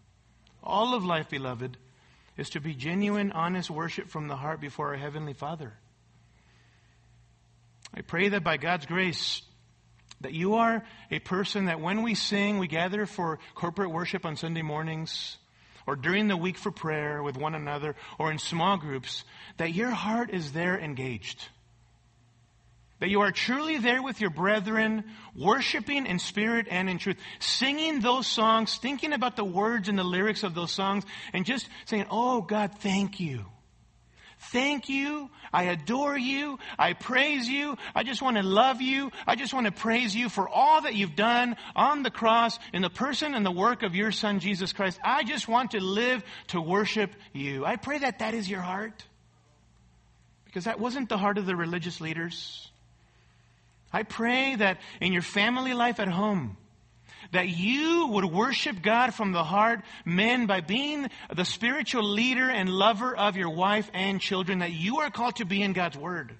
[0.64, 1.78] All of life, beloved,
[2.38, 5.74] is to be genuine, honest worship from the heart before our Heavenly Father.
[7.94, 9.42] I pray that by God's grace,
[10.22, 14.38] that you are a person that when we sing, we gather for corporate worship on
[14.38, 15.38] Sunday mornings,
[15.88, 19.24] or during the week for prayer with one another, or in small groups,
[19.58, 21.50] that your heart is there engaged.
[23.02, 25.04] That you are truly there with your brethren,
[25.36, 30.04] worshiping in spirit and in truth, singing those songs, thinking about the words and the
[30.04, 33.44] lyrics of those songs, and just saying, Oh God, thank you.
[34.52, 35.32] Thank you.
[35.52, 36.60] I adore you.
[36.78, 37.76] I praise you.
[37.96, 39.12] I just want to love you.
[39.26, 42.84] I just want to praise you for all that you've done on the cross in
[42.84, 45.00] the person and the work of your son, Jesus Christ.
[45.04, 47.66] I just want to live to worship you.
[47.66, 49.06] I pray that that is your heart.
[50.46, 52.71] Because that wasn't the heart of the religious leaders.
[53.94, 56.58] I pray that in your family life at home,
[57.32, 62.70] that you would worship God from the heart, men, by being the spiritual leader and
[62.70, 66.36] lover of your wife and children, that you are called to be in God's Word.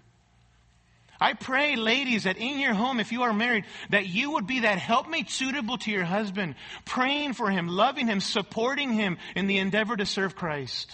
[1.20, 4.62] I pray, ladies, that in your home, if you are married, that you would be
[4.62, 9.60] that helpmate suitable to your husband, praying for him, loving him, supporting him in the
[9.60, 10.92] endeavor to serve Christ.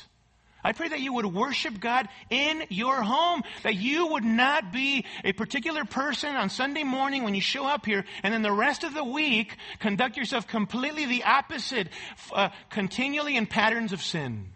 [0.67, 5.05] I pray that you would worship God in your home, that you would not be
[5.23, 8.83] a particular person on Sunday morning when you show up here, and then the rest
[8.83, 11.87] of the week conduct yourself completely the opposite,
[12.33, 14.49] uh, continually in patterns of sin.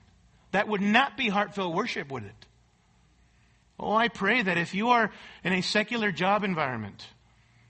[0.51, 2.45] That would not be heartfelt worship, would it?
[3.79, 5.11] Oh, I pray that if you are
[5.45, 7.07] in a secular job environment,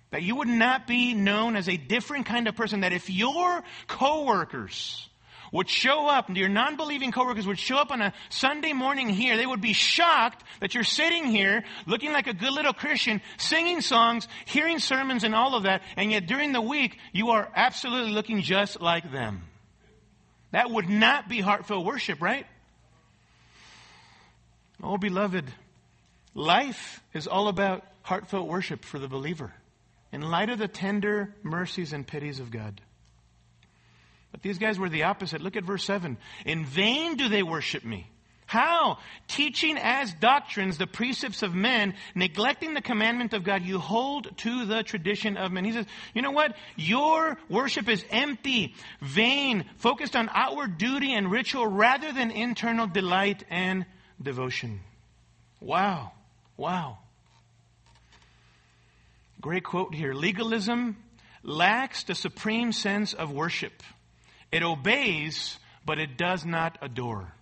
[0.10, 3.62] that you would not be known as a different kind of person, that if your
[3.86, 5.08] coworkers,
[5.52, 9.36] would show up, your non-believing coworkers would show up on a Sunday morning here.
[9.38, 13.82] They would be shocked that you're sitting here looking like a good little Christian, singing
[13.82, 18.14] songs, hearing sermons and all of that, and yet during the week, you are absolutely
[18.14, 19.44] looking just like them.
[20.52, 22.46] That would not be heartfelt worship, right?
[24.84, 25.46] Oh, beloved,
[26.34, 29.54] life is all about heartfelt worship for the believer
[30.12, 32.82] in light of the tender mercies and pities of God.
[34.32, 35.42] But these guys were the opposite.
[35.42, 36.18] Look at verse 7.
[36.46, 38.08] In vain do they worship me.
[38.52, 38.98] How?
[39.30, 44.66] Teaching as doctrines the precepts of men, neglecting the commandment of God, you hold to
[44.66, 45.64] the tradition of men.
[45.64, 46.58] He says, you know what?
[46.76, 53.46] Your worship is empty, vain, focused on outward duty and ritual rather than internal delight
[53.50, 53.86] and
[54.22, 54.82] devotion.
[55.62, 56.12] Wow.
[56.58, 56.98] Wow.
[59.40, 60.14] Great quote here.
[60.14, 60.98] Legalism
[61.42, 63.82] lacks the supreme sense of worship.
[64.52, 67.34] It obeys, but it does not adore.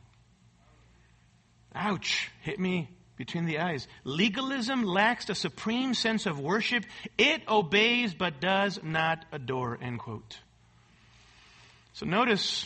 [1.74, 3.88] Ouch, hit me between the eyes.
[4.04, 6.86] Legalism lacks the supreme sense of worship.
[7.18, 9.78] It obeys, but does not adore.
[9.82, 10.40] End quote.
[11.94, 12.66] So notice,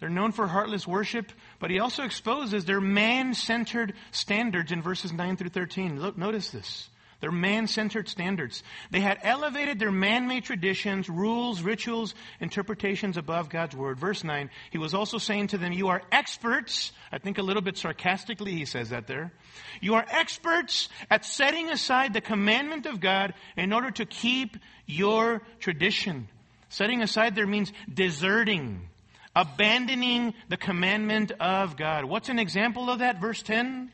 [0.00, 5.12] they're known for heartless worship, but he also exposes their man centered standards in verses
[5.12, 6.00] 9 through 13.
[6.00, 6.88] Look, notice this.
[7.20, 8.62] Their man centered standards.
[8.90, 13.98] They had elevated their man made traditions, rules, rituals, interpretations above God's word.
[13.98, 16.92] Verse 9, he was also saying to them, You are experts.
[17.10, 19.32] I think a little bit sarcastically he says that there.
[19.80, 25.40] You are experts at setting aside the commandment of God in order to keep your
[25.58, 26.28] tradition.
[26.68, 28.88] Setting aside there means deserting,
[29.34, 32.04] abandoning the commandment of God.
[32.04, 33.22] What's an example of that?
[33.22, 33.90] Verse 10.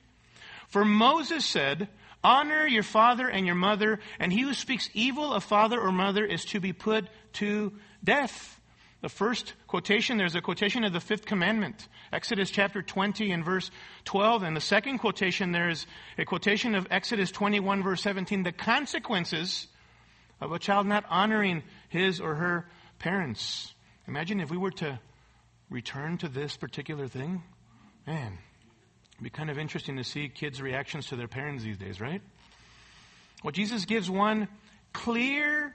[0.68, 1.88] For Moses said,
[2.24, 6.24] Honor your father and your mother, and he who speaks evil of father or mother
[6.24, 8.60] is to be put to death.
[9.00, 13.72] The first quotation, there's a quotation of the fifth commandment, Exodus chapter 20 and verse
[14.04, 14.44] 12.
[14.44, 19.66] And the second quotation, there's a quotation of Exodus 21 verse 17, the consequences
[20.40, 22.68] of a child not honoring his or her
[23.00, 23.74] parents.
[24.06, 25.00] Imagine if we were to
[25.68, 27.42] return to this particular thing.
[28.06, 28.38] Man,
[29.22, 32.20] Be kind of interesting to see kids' reactions to their parents these days, right?
[33.44, 34.48] Well, Jesus gives one
[34.92, 35.74] clear,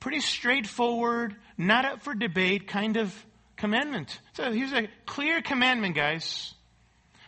[0.00, 3.14] pretty straightforward, not up for debate kind of
[3.56, 4.18] commandment.
[4.32, 6.54] So here's a clear commandment, guys.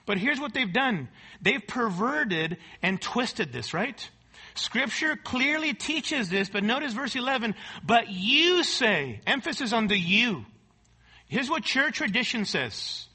[0.07, 1.09] But here's what they've done.
[1.43, 4.11] They've perverted and twisted this, right?
[4.55, 7.55] Scripture clearly teaches this, but notice verse 11,
[7.85, 10.47] but you say, emphasis on the you.
[11.29, 13.07] Here's what church tradition says.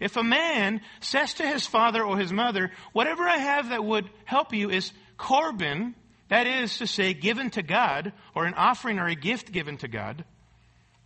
[0.00, 4.08] If a man says to his father or his mother, whatever I have that would
[4.24, 5.94] help you is korban,
[6.28, 9.88] that is to say, given to God, or an offering or a gift given to
[9.88, 10.24] God,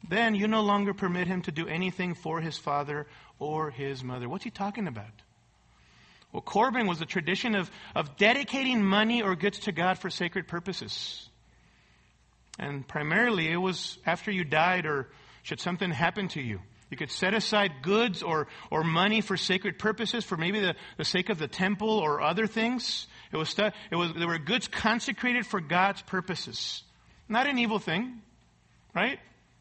[0.08, 3.06] then you no longer permit him to do anything for his father
[3.38, 4.28] or his mother.
[4.28, 5.06] What's he talking about?
[6.32, 10.46] Well, korban was a tradition of, of dedicating money or goods to God for sacred
[10.46, 11.28] purposes.
[12.58, 15.08] And primarily it was after you died or
[15.42, 16.60] should something happen to you.
[16.90, 21.04] You could set aside goods or, or money for sacred purposes, for maybe the, the
[21.04, 23.06] sake of the temple or other things.
[23.30, 26.82] It was, it was, there were goods consecrated for God's purposes.
[27.28, 28.22] Not an evil thing,
[28.94, 29.18] right?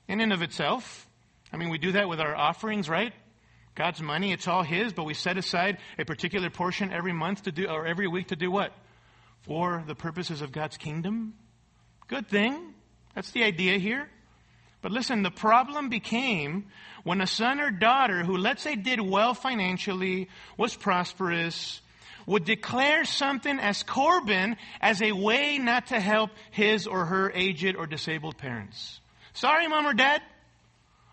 [0.07, 1.05] In and of itself.
[1.51, 3.13] I mean, we do that with our offerings, right?
[3.75, 7.51] God's money, it's all His, but we set aside a particular portion every month to
[7.51, 8.71] do, or every week to do what?
[9.41, 11.33] For the purposes of God's kingdom.
[12.07, 12.73] Good thing.
[13.13, 14.09] That's the idea here.
[14.81, 16.67] But listen, the problem became
[17.03, 21.81] when a son or daughter who, let's say, did well financially, was prosperous,
[22.25, 27.75] would declare something as korban as a way not to help his or her aged
[27.75, 28.99] or disabled parents.
[29.33, 30.21] Sorry, mom or dad.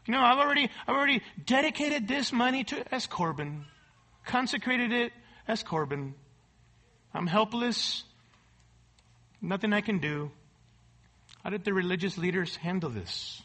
[0.07, 3.65] You know, I've already, I've already dedicated this money to as korban,
[4.27, 5.13] consecrated it
[5.49, 6.13] as korban.
[7.15, 8.03] I'm helpless.
[9.41, 10.31] Nothing I can do.
[11.43, 13.43] How did the religious leaders handle this?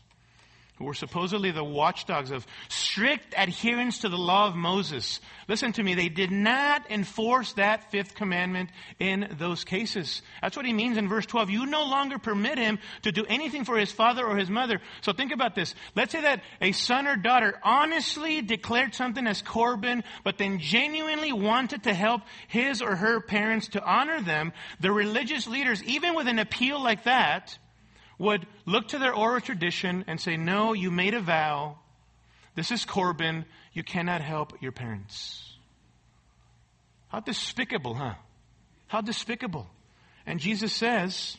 [0.79, 5.19] Who were supposedly the watchdogs of strict adherence to the law of Moses.
[5.49, 10.21] Listen to me, they did not enforce that fifth commandment in those cases.
[10.41, 11.49] That's what he means in verse 12.
[11.49, 14.79] You no longer permit him to do anything for his father or his mother.
[15.01, 15.75] So think about this.
[15.97, 21.33] Let's say that a son or daughter honestly declared something as korban, but then genuinely
[21.33, 24.53] wanted to help his or her parents to honor them.
[24.79, 27.57] The religious leaders, even with an appeal like that,
[28.19, 31.79] would look to their oral tradition and say, No, you made a vow.
[32.53, 33.45] This is korban.
[33.73, 35.53] You cannot help your parents.
[37.07, 38.15] How despicable, huh?
[38.87, 39.67] How despicable.
[40.25, 41.37] And Jesus says,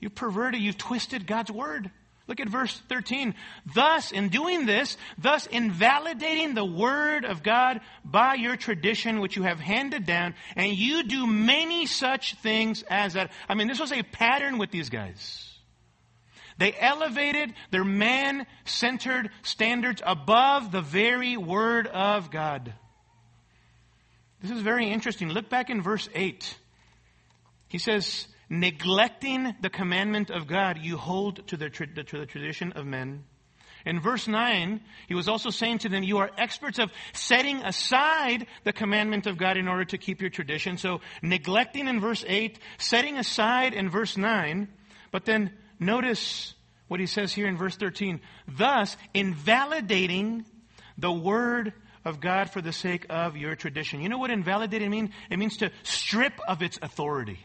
[0.00, 1.90] You've perverted, you've twisted God's word.
[2.28, 3.34] Look at verse 13.
[3.74, 9.42] Thus, in doing this, thus invalidating the word of God by your tradition which you
[9.42, 13.32] have handed down, and you do many such things as that.
[13.48, 15.51] I mean, this was a pattern with these guys.
[16.62, 22.72] They elevated their man centered standards above the very Word of God.
[24.40, 25.28] This is very interesting.
[25.28, 26.56] Look back in verse 8.
[27.66, 32.86] He says, neglecting the commandment of God, you hold to the, to the tradition of
[32.86, 33.24] men.
[33.84, 38.46] In verse 9, he was also saying to them, You are experts of setting aside
[38.62, 40.76] the commandment of God in order to keep your tradition.
[40.76, 44.68] So, neglecting in verse 8, setting aside in verse 9,
[45.10, 45.50] but then
[45.84, 46.54] Notice
[46.88, 48.20] what he says here in verse 13.
[48.46, 50.44] Thus, invalidating
[50.98, 51.72] the word
[52.04, 54.00] of God for the sake of your tradition.
[54.00, 55.10] You know what invalidating means?
[55.30, 57.38] It means to strip of its authority,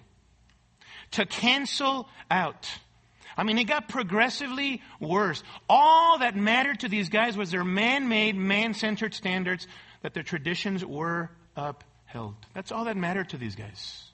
[1.12, 2.68] to cancel out.
[3.38, 5.44] I mean, it got progressively worse.
[5.70, 9.68] All that mattered to these guys was their man made, man centered standards,
[10.02, 12.36] that their traditions were upheld.
[12.54, 14.07] That's all that mattered to these guys.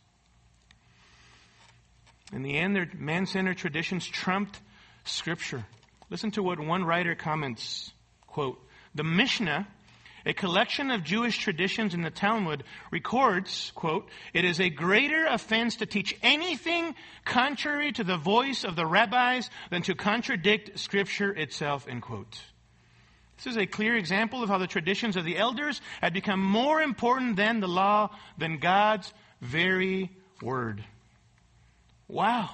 [2.34, 4.60] In the end, their man centered traditions trumped
[5.06, 5.64] Scripture.
[6.10, 7.94] Listen to what one writer comments
[8.26, 8.60] quote,
[8.96, 9.68] The Mishnah,
[10.26, 15.76] a collection of Jewish traditions in the Talmud, records, quote, It is a greater offense
[15.78, 21.88] to teach anything contrary to the voice of the rabbis than to contradict Scripture itself,
[21.88, 22.42] end quote.
[23.38, 26.82] This is a clear example of how the traditions of the elders had become more
[26.82, 30.10] important than the law, than God's very
[30.42, 30.84] word.
[32.14, 32.52] Wow.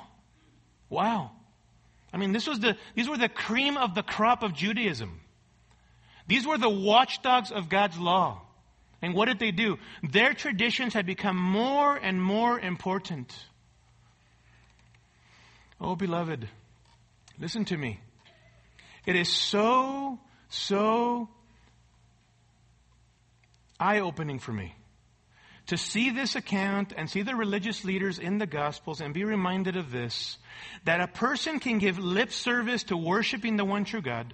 [0.89, 1.31] Wow.
[2.13, 5.19] I mean, this was the, these were the cream of the crop of Judaism.
[6.27, 8.41] These were the watchdogs of God's law.
[9.01, 9.77] And what did they do?
[10.01, 13.35] Their traditions had become more and more important.
[15.81, 16.47] Oh, beloved,
[17.37, 17.99] listen to me.
[19.05, 21.27] It is so, so
[23.77, 24.73] eye opening for me
[25.69, 29.77] to see this account and see the religious leaders in the Gospels and be reminded
[29.77, 30.39] of this
[30.83, 34.33] that a person can give lip service to worshiping the one true God.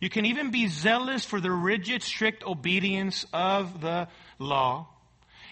[0.00, 4.08] You can even be zealous for the rigid, strict obedience of the
[4.40, 4.88] law.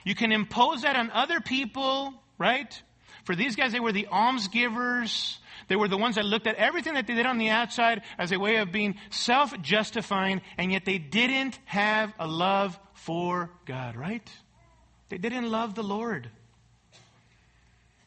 [0.05, 2.83] You can impose that on other people, right?
[3.25, 5.39] For these guys, they were the alms givers.
[5.69, 8.33] They were the ones that looked at everything that they did on the outside as
[8.33, 13.95] a way of being self justifying, and yet they didn't have a love for God,
[13.95, 14.29] right?
[15.13, 16.31] They didn't love the Lord.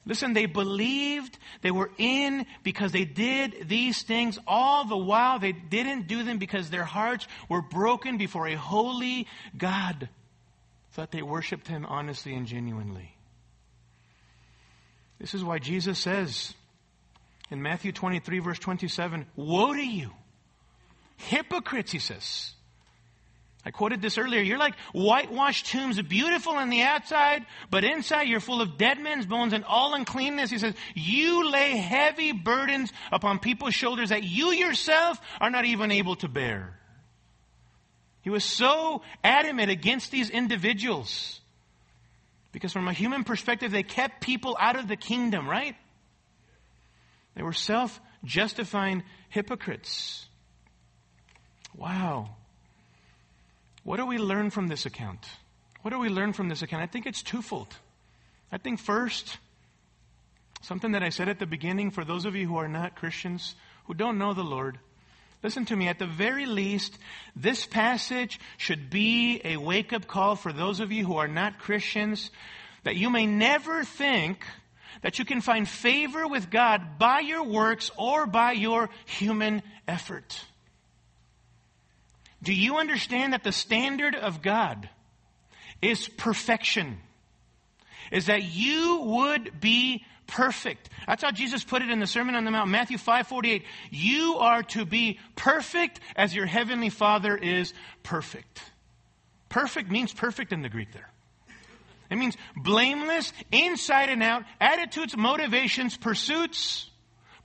[0.07, 4.39] Listen, they believed they were in because they did these things.
[4.47, 9.27] All the while, they didn't do them because their hearts were broken before a holy
[9.55, 10.09] God,
[10.95, 13.15] that they worshiped Him honestly and genuinely.
[15.19, 16.55] This is why Jesus says
[17.51, 20.09] in Matthew 23, verse 27, Woe to you,
[21.17, 22.54] hypocrites, he says.
[23.65, 24.41] I quoted this earlier.
[24.41, 29.25] You're like whitewashed tombs, beautiful on the outside, but inside you're full of dead men's
[29.25, 30.51] bones and all uncleanness.
[30.51, 35.91] He says, you lay heavy burdens upon people's shoulders that you yourself are not even
[35.91, 36.79] able to bear.
[38.21, 41.41] He was so adamant against these individuals.
[42.51, 45.75] Because from a human perspective, they kept people out of the kingdom, right?
[47.35, 50.27] They were self justifying hypocrites.
[51.75, 52.29] Wow.
[53.85, 55.25] What do we learn from this account?
[55.81, 56.83] What do we learn from this account?
[56.83, 57.73] I think it's twofold.
[58.51, 59.37] I think first,
[60.61, 63.55] something that I said at the beginning for those of you who are not Christians,
[63.85, 64.79] who don't know the Lord,
[65.45, 65.87] Listen to me.
[65.87, 66.97] At the very least,
[67.35, 71.59] this passage should be a wake up call for those of you who are not
[71.59, 72.31] Christians
[72.83, 74.43] that you may never think
[75.03, 80.43] that you can find favor with God by your works or by your human effort.
[82.45, 84.87] Do you understand that the standard of God
[85.81, 86.99] is perfection?
[88.11, 90.89] Is that you would be perfect.
[91.07, 93.63] That's how Jesus put it in the Sermon on the Mount, Matthew 5 48.
[93.89, 97.73] You are to be perfect as your heavenly Father is
[98.03, 98.61] perfect.
[99.49, 101.09] Perfect means perfect in the Greek there.
[102.11, 106.89] It means blameless, inside and out, attitudes, motivations, pursuits,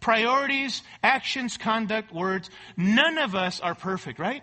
[0.00, 2.50] priorities, actions, conduct, words.
[2.76, 4.42] None of us are perfect, right?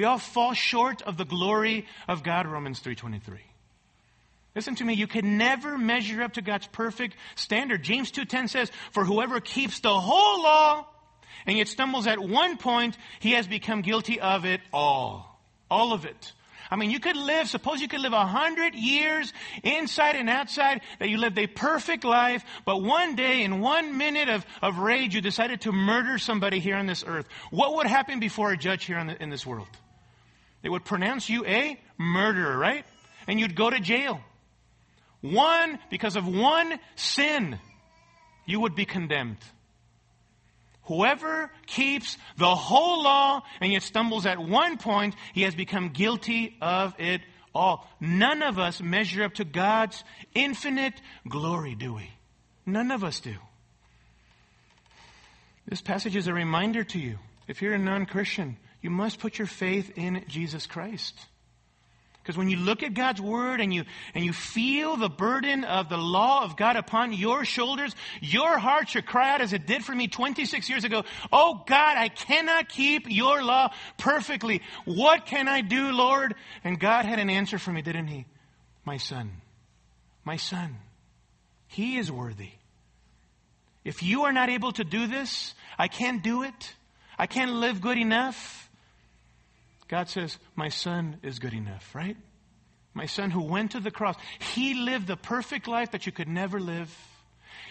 [0.00, 3.20] We all fall short of the glory of God, Romans 3.23.
[4.56, 7.82] Listen to me, you can never measure up to God's perfect standard.
[7.82, 10.86] James 2.10 says, For whoever keeps the whole law
[11.44, 15.38] and yet stumbles at one point, he has become guilty of it all.
[15.70, 16.32] All of it.
[16.70, 20.80] I mean, you could live, suppose you could live a hundred years inside and outside,
[20.98, 25.14] that you lived a perfect life, but one day in one minute of, of rage,
[25.14, 27.26] you decided to murder somebody here on this earth.
[27.50, 29.68] What would happen before a judge here the, in this world?
[30.62, 32.84] They would pronounce you a murderer, right?
[33.26, 34.20] And you'd go to jail.
[35.20, 37.58] One, because of one sin,
[38.46, 39.38] you would be condemned.
[40.84, 46.56] Whoever keeps the whole law and yet stumbles at one point, he has become guilty
[46.60, 47.20] of it
[47.54, 47.88] all.
[48.00, 50.02] None of us measure up to God's
[50.34, 50.94] infinite
[51.28, 52.10] glory, do we?
[52.66, 53.36] None of us do.
[55.66, 57.18] This passage is a reminder to you.
[57.46, 61.14] If you're a non Christian, you must put your faith in Jesus Christ.
[62.22, 65.88] Because when you look at God's word and you, and you feel the burden of
[65.88, 69.84] the law of God upon your shoulders, your heart should cry out as it did
[69.84, 71.04] for me 26 years ago.
[71.32, 74.60] Oh God, I cannot keep your law perfectly.
[74.84, 76.34] What can I do, Lord?
[76.62, 78.26] And God had an answer for me, didn't he?
[78.84, 79.32] My son.
[80.24, 80.76] My son.
[81.68, 82.50] He is worthy.
[83.82, 86.74] If you are not able to do this, I can't do it.
[87.18, 88.69] I can't live good enough.
[89.90, 92.16] God says, My son is good enough, right?
[92.94, 94.14] My son who went to the cross.
[94.54, 96.96] He lived the perfect life that you could never live.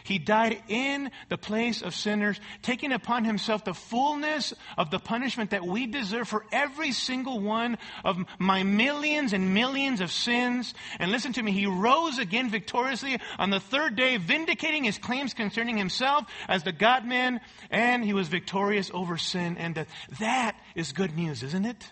[0.04, 5.52] He died in the place of sinners, taking upon himself the fullness of the punishment
[5.52, 10.74] that we deserve for every single one of my millions and millions of sins.
[11.00, 15.34] And listen to me, he rose again victoriously on the third day, vindicating his claims
[15.34, 17.40] concerning himself as the God man,
[17.72, 19.88] and he was victorious over sin and death.
[20.20, 21.92] That is good news, isn't it?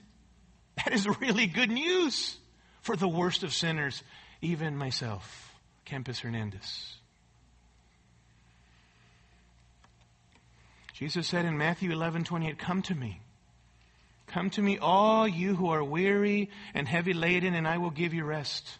[0.77, 2.37] That is really good news
[2.81, 4.03] for the worst of sinners,
[4.41, 5.53] even myself,
[5.85, 6.95] Campus Hernandez.
[10.93, 13.21] Jesus said in Matthew 11 28, Come to me.
[14.27, 18.13] Come to me, all you who are weary and heavy laden, and I will give
[18.13, 18.79] you rest.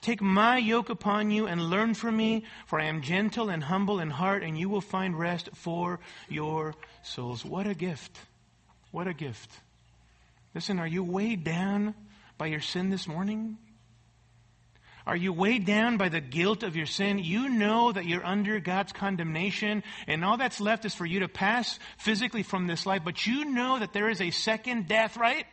[0.00, 4.00] Take my yoke upon you and learn from me, for I am gentle and humble
[4.00, 7.44] in heart, and you will find rest for your souls.
[7.44, 8.18] What a gift!
[8.92, 9.50] What a gift.
[10.56, 11.94] Listen, are you weighed down
[12.38, 13.58] by your sin this morning?
[15.06, 17.18] Are you weighed down by the guilt of your sin?
[17.18, 21.28] You know that you're under God's condemnation, and all that's left is for you to
[21.28, 25.44] pass physically from this life, but you know that there is a second death, right?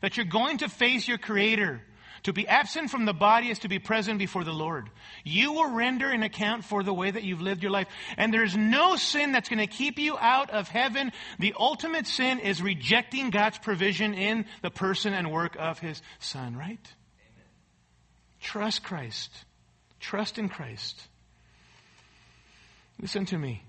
[0.00, 1.82] That you're going to face your Creator.
[2.24, 4.88] To be absent from the body is to be present before the Lord.
[5.24, 7.88] You will render an account for the way that you've lived your life.
[8.16, 11.10] And there's no sin that's going to keep you out of heaven.
[11.40, 16.56] The ultimate sin is rejecting God's provision in the person and work of His Son,
[16.56, 16.68] right?
[16.68, 17.46] Amen.
[18.40, 19.30] Trust Christ.
[19.98, 21.00] Trust in Christ.
[23.00, 23.64] Listen to me.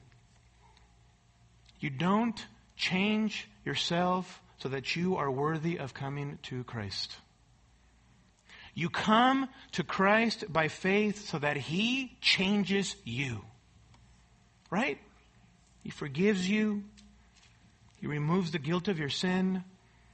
[1.80, 2.40] You don't
[2.76, 7.18] change yourself so that you are worthy of coming to Christ.
[8.76, 13.42] You come to Christ by faith so that He changes you.
[14.70, 14.98] Right?
[15.84, 16.84] He forgives you.
[17.98, 19.64] He removes the guilt of your sin.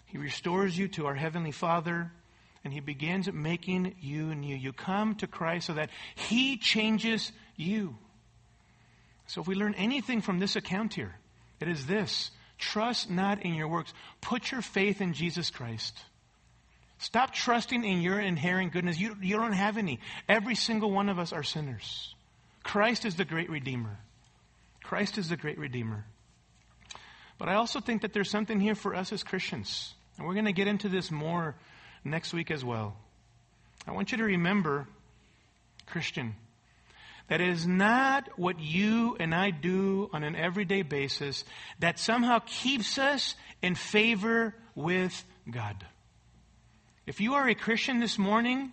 [0.05, 2.11] He restores you to our Heavenly Father.
[2.63, 4.55] And He begins making you new.
[4.55, 7.97] You come to Christ so that He changes you.
[9.27, 11.15] So if we learn anything from this account here,
[11.61, 15.97] it is this trust not in your works, put your faith in Jesus Christ.
[16.99, 18.99] Stop trusting in your inherent goodness.
[18.99, 19.99] You, you don't have any.
[20.27, 22.13] Every single one of us are sinners.
[22.61, 23.97] Christ is the great Redeemer.
[24.83, 26.05] Christ is the great Redeemer.
[27.37, 29.93] But I also think that there's something here for us as Christians.
[30.17, 31.55] And we're going to get into this more
[32.03, 32.97] next week as well.
[33.87, 34.85] I want you to remember,
[35.85, 36.35] Christian,
[37.29, 41.45] that it is not what you and I do on an everyday basis
[41.79, 45.85] that somehow keeps us in favor with God.
[47.09, 48.71] If you are a Christian this morning,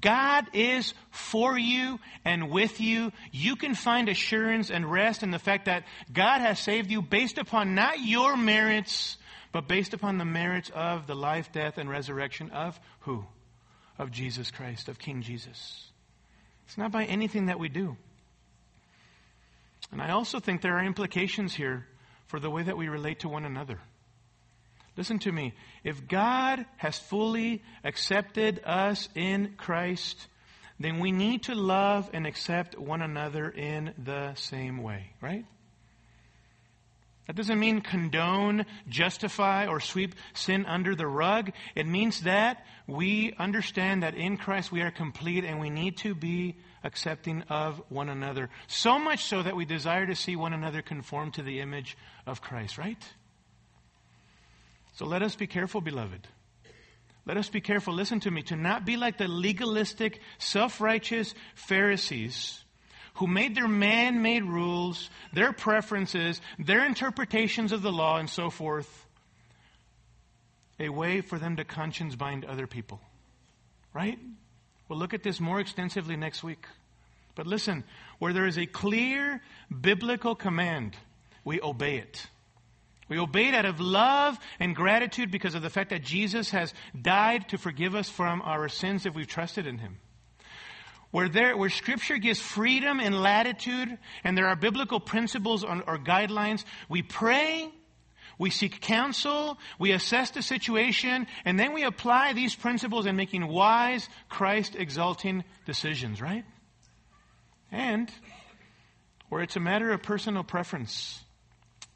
[0.00, 3.10] God is for you and with you.
[3.32, 7.38] You can find assurance and rest in the fact that God has saved you based
[7.38, 9.16] upon not your merits,
[9.50, 13.24] but based upon the merits of the life, death, and resurrection of who?
[13.98, 15.90] Of Jesus Christ, of King Jesus.
[16.66, 17.96] It's not by anything that we do.
[19.90, 21.84] And I also think there are implications here
[22.28, 23.80] for the way that we relate to one another.
[24.96, 25.52] Listen to me.
[25.84, 30.26] If God has fully accepted us in Christ,
[30.80, 35.44] then we need to love and accept one another in the same way, right?
[37.26, 41.50] That doesn't mean condone, justify, or sweep sin under the rug.
[41.74, 46.14] It means that we understand that in Christ we are complete and we need to
[46.14, 48.48] be accepting of one another.
[48.68, 52.40] So much so that we desire to see one another conform to the image of
[52.40, 53.02] Christ, right?
[54.96, 56.26] So let us be careful, beloved.
[57.26, 61.34] Let us be careful, listen to me, to not be like the legalistic, self righteous
[61.54, 62.64] Pharisees
[63.16, 68.50] who made their man made rules, their preferences, their interpretations of the law, and so
[68.50, 69.06] forth,
[70.78, 73.00] a way for them to conscience bind other people.
[73.94, 74.18] Right?
[74.88, 76.66] We'll look at this more extensively next week.
[77.34, 77.84] But listen,
[78.18, 79.42] where there is a clear
[79.80, 80.94] biblical command,
[81.42, 82.26] we obey it.
[83.08, 87.48] We obeyed out of love and gratitude because of the fact that Jesus has died
[87.50, 89.98] to forgive us from our sins if we've trusted in Him.
[91.12, 95.98] Where, there, where Scripture gives freedom and latitude, and there are biblical principles or, or
[95.98, 97.70] guidelines, we pray,
[98.38, 103.46] we seek counsel, we assess the situation, and then we apply these principles in making
[103.46, 106.44] wise, Christ exalting decisions, right?
[107.70, 108.10] And
[109.28, 111.22] where it's a matter of personal preference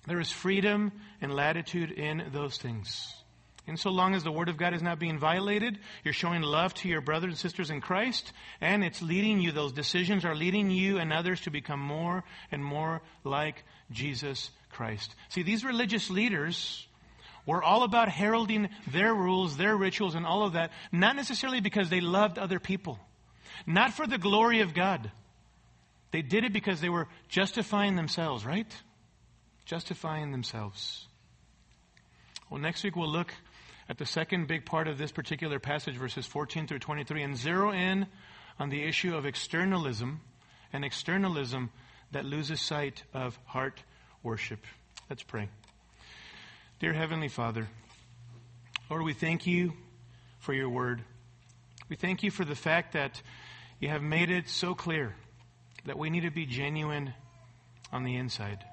[0.07, 3.15] there is freedom and latitude in those things.
[3.67, 6.75] And so long as the Word of God is not being violated, you're showing love
[6.75, 10.71] to your brothers and sisters in Christ, and it's leading you, those decisions are leading
[10.71, 15.15] you and others to become more and more like Jesus Christ.
[15.29, 16.87] See, these religious leaders
[17.47, 21.91] were all about heralding their rules, their rituals, and all of that, not necessarily because
[21.91, 22.99] they loved other people,
[23.67, 25.11] not for the glory of God.
[26.11, 28.73] They did it because they were justifying themselves, right?
[29.65, 31.07] Justifying themselves.
[32.49, 33.33] Well, next week we'll look
[33.89, 37.73] at the second big part of this particular passage, verses 14 through 23, and zero
[37.73, 38.07] in
[38.59, 40.21] on the issue of externalism
[40.73, 41.71] and externalism
[42.13, 43.83] that loses sight of heart
[44.23, 44.65] worship.
[45.09, 45.49] Let's pray.
[46.79, 47.69] Dear Heavenly Father,
[48.89, 49.73] Lord, we thank you
[50.39, 51.03] for your word.
[51.89, 53.21] We thank you for the fact that
[53.81, 55.15] you have made it so clear
[55.85, 57.15] that we need to be genuine
[57.93, 58.65] on the inside.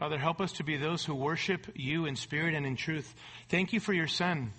[0.00, 3.14] Father, help us to be those who worship you in spirit and in truth.
[3.50, 4.54] Thank you for your Son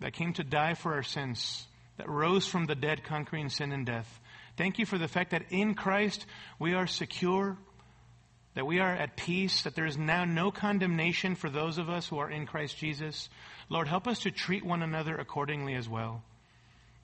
[0.00, 3.86] that came to die for our sins, that rose from the dead, conquering sin and
[3.86, 4.18] death.
[4.56, 6.26] Thank you for the fact that in Christ
[6.58, 7.56] we are secure,
[8.54, 12.08] that we are at peace, that there is now no condemnation for those of us
[12.08, 13.28] who are in Christ Jesus.
[13.68, 16.24] Lord, help us to treat one another accordingly as well.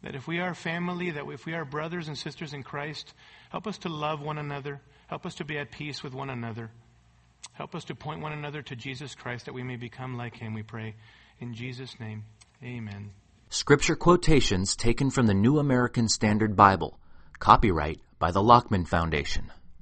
[0.03, 3.15] That if we are family, that if we are brothers and sisters in Christ,
[3.51, 4.81] help us to love one another.
[5.07, 6.69] Help us to be at peace with one another.
[7.53, 10.55] Help us to point one another to Jesus Christ that we may become like him,
[10.55, 10.95] we pray.
[11.41, 12.25] In Jesus' name,
[12.63, 13.11] amen.
[13.51, 16.99] Scripture quotations taken from the New American Standard Bible.
[17.39, 19.51] Copyright by the Lockman Foundation.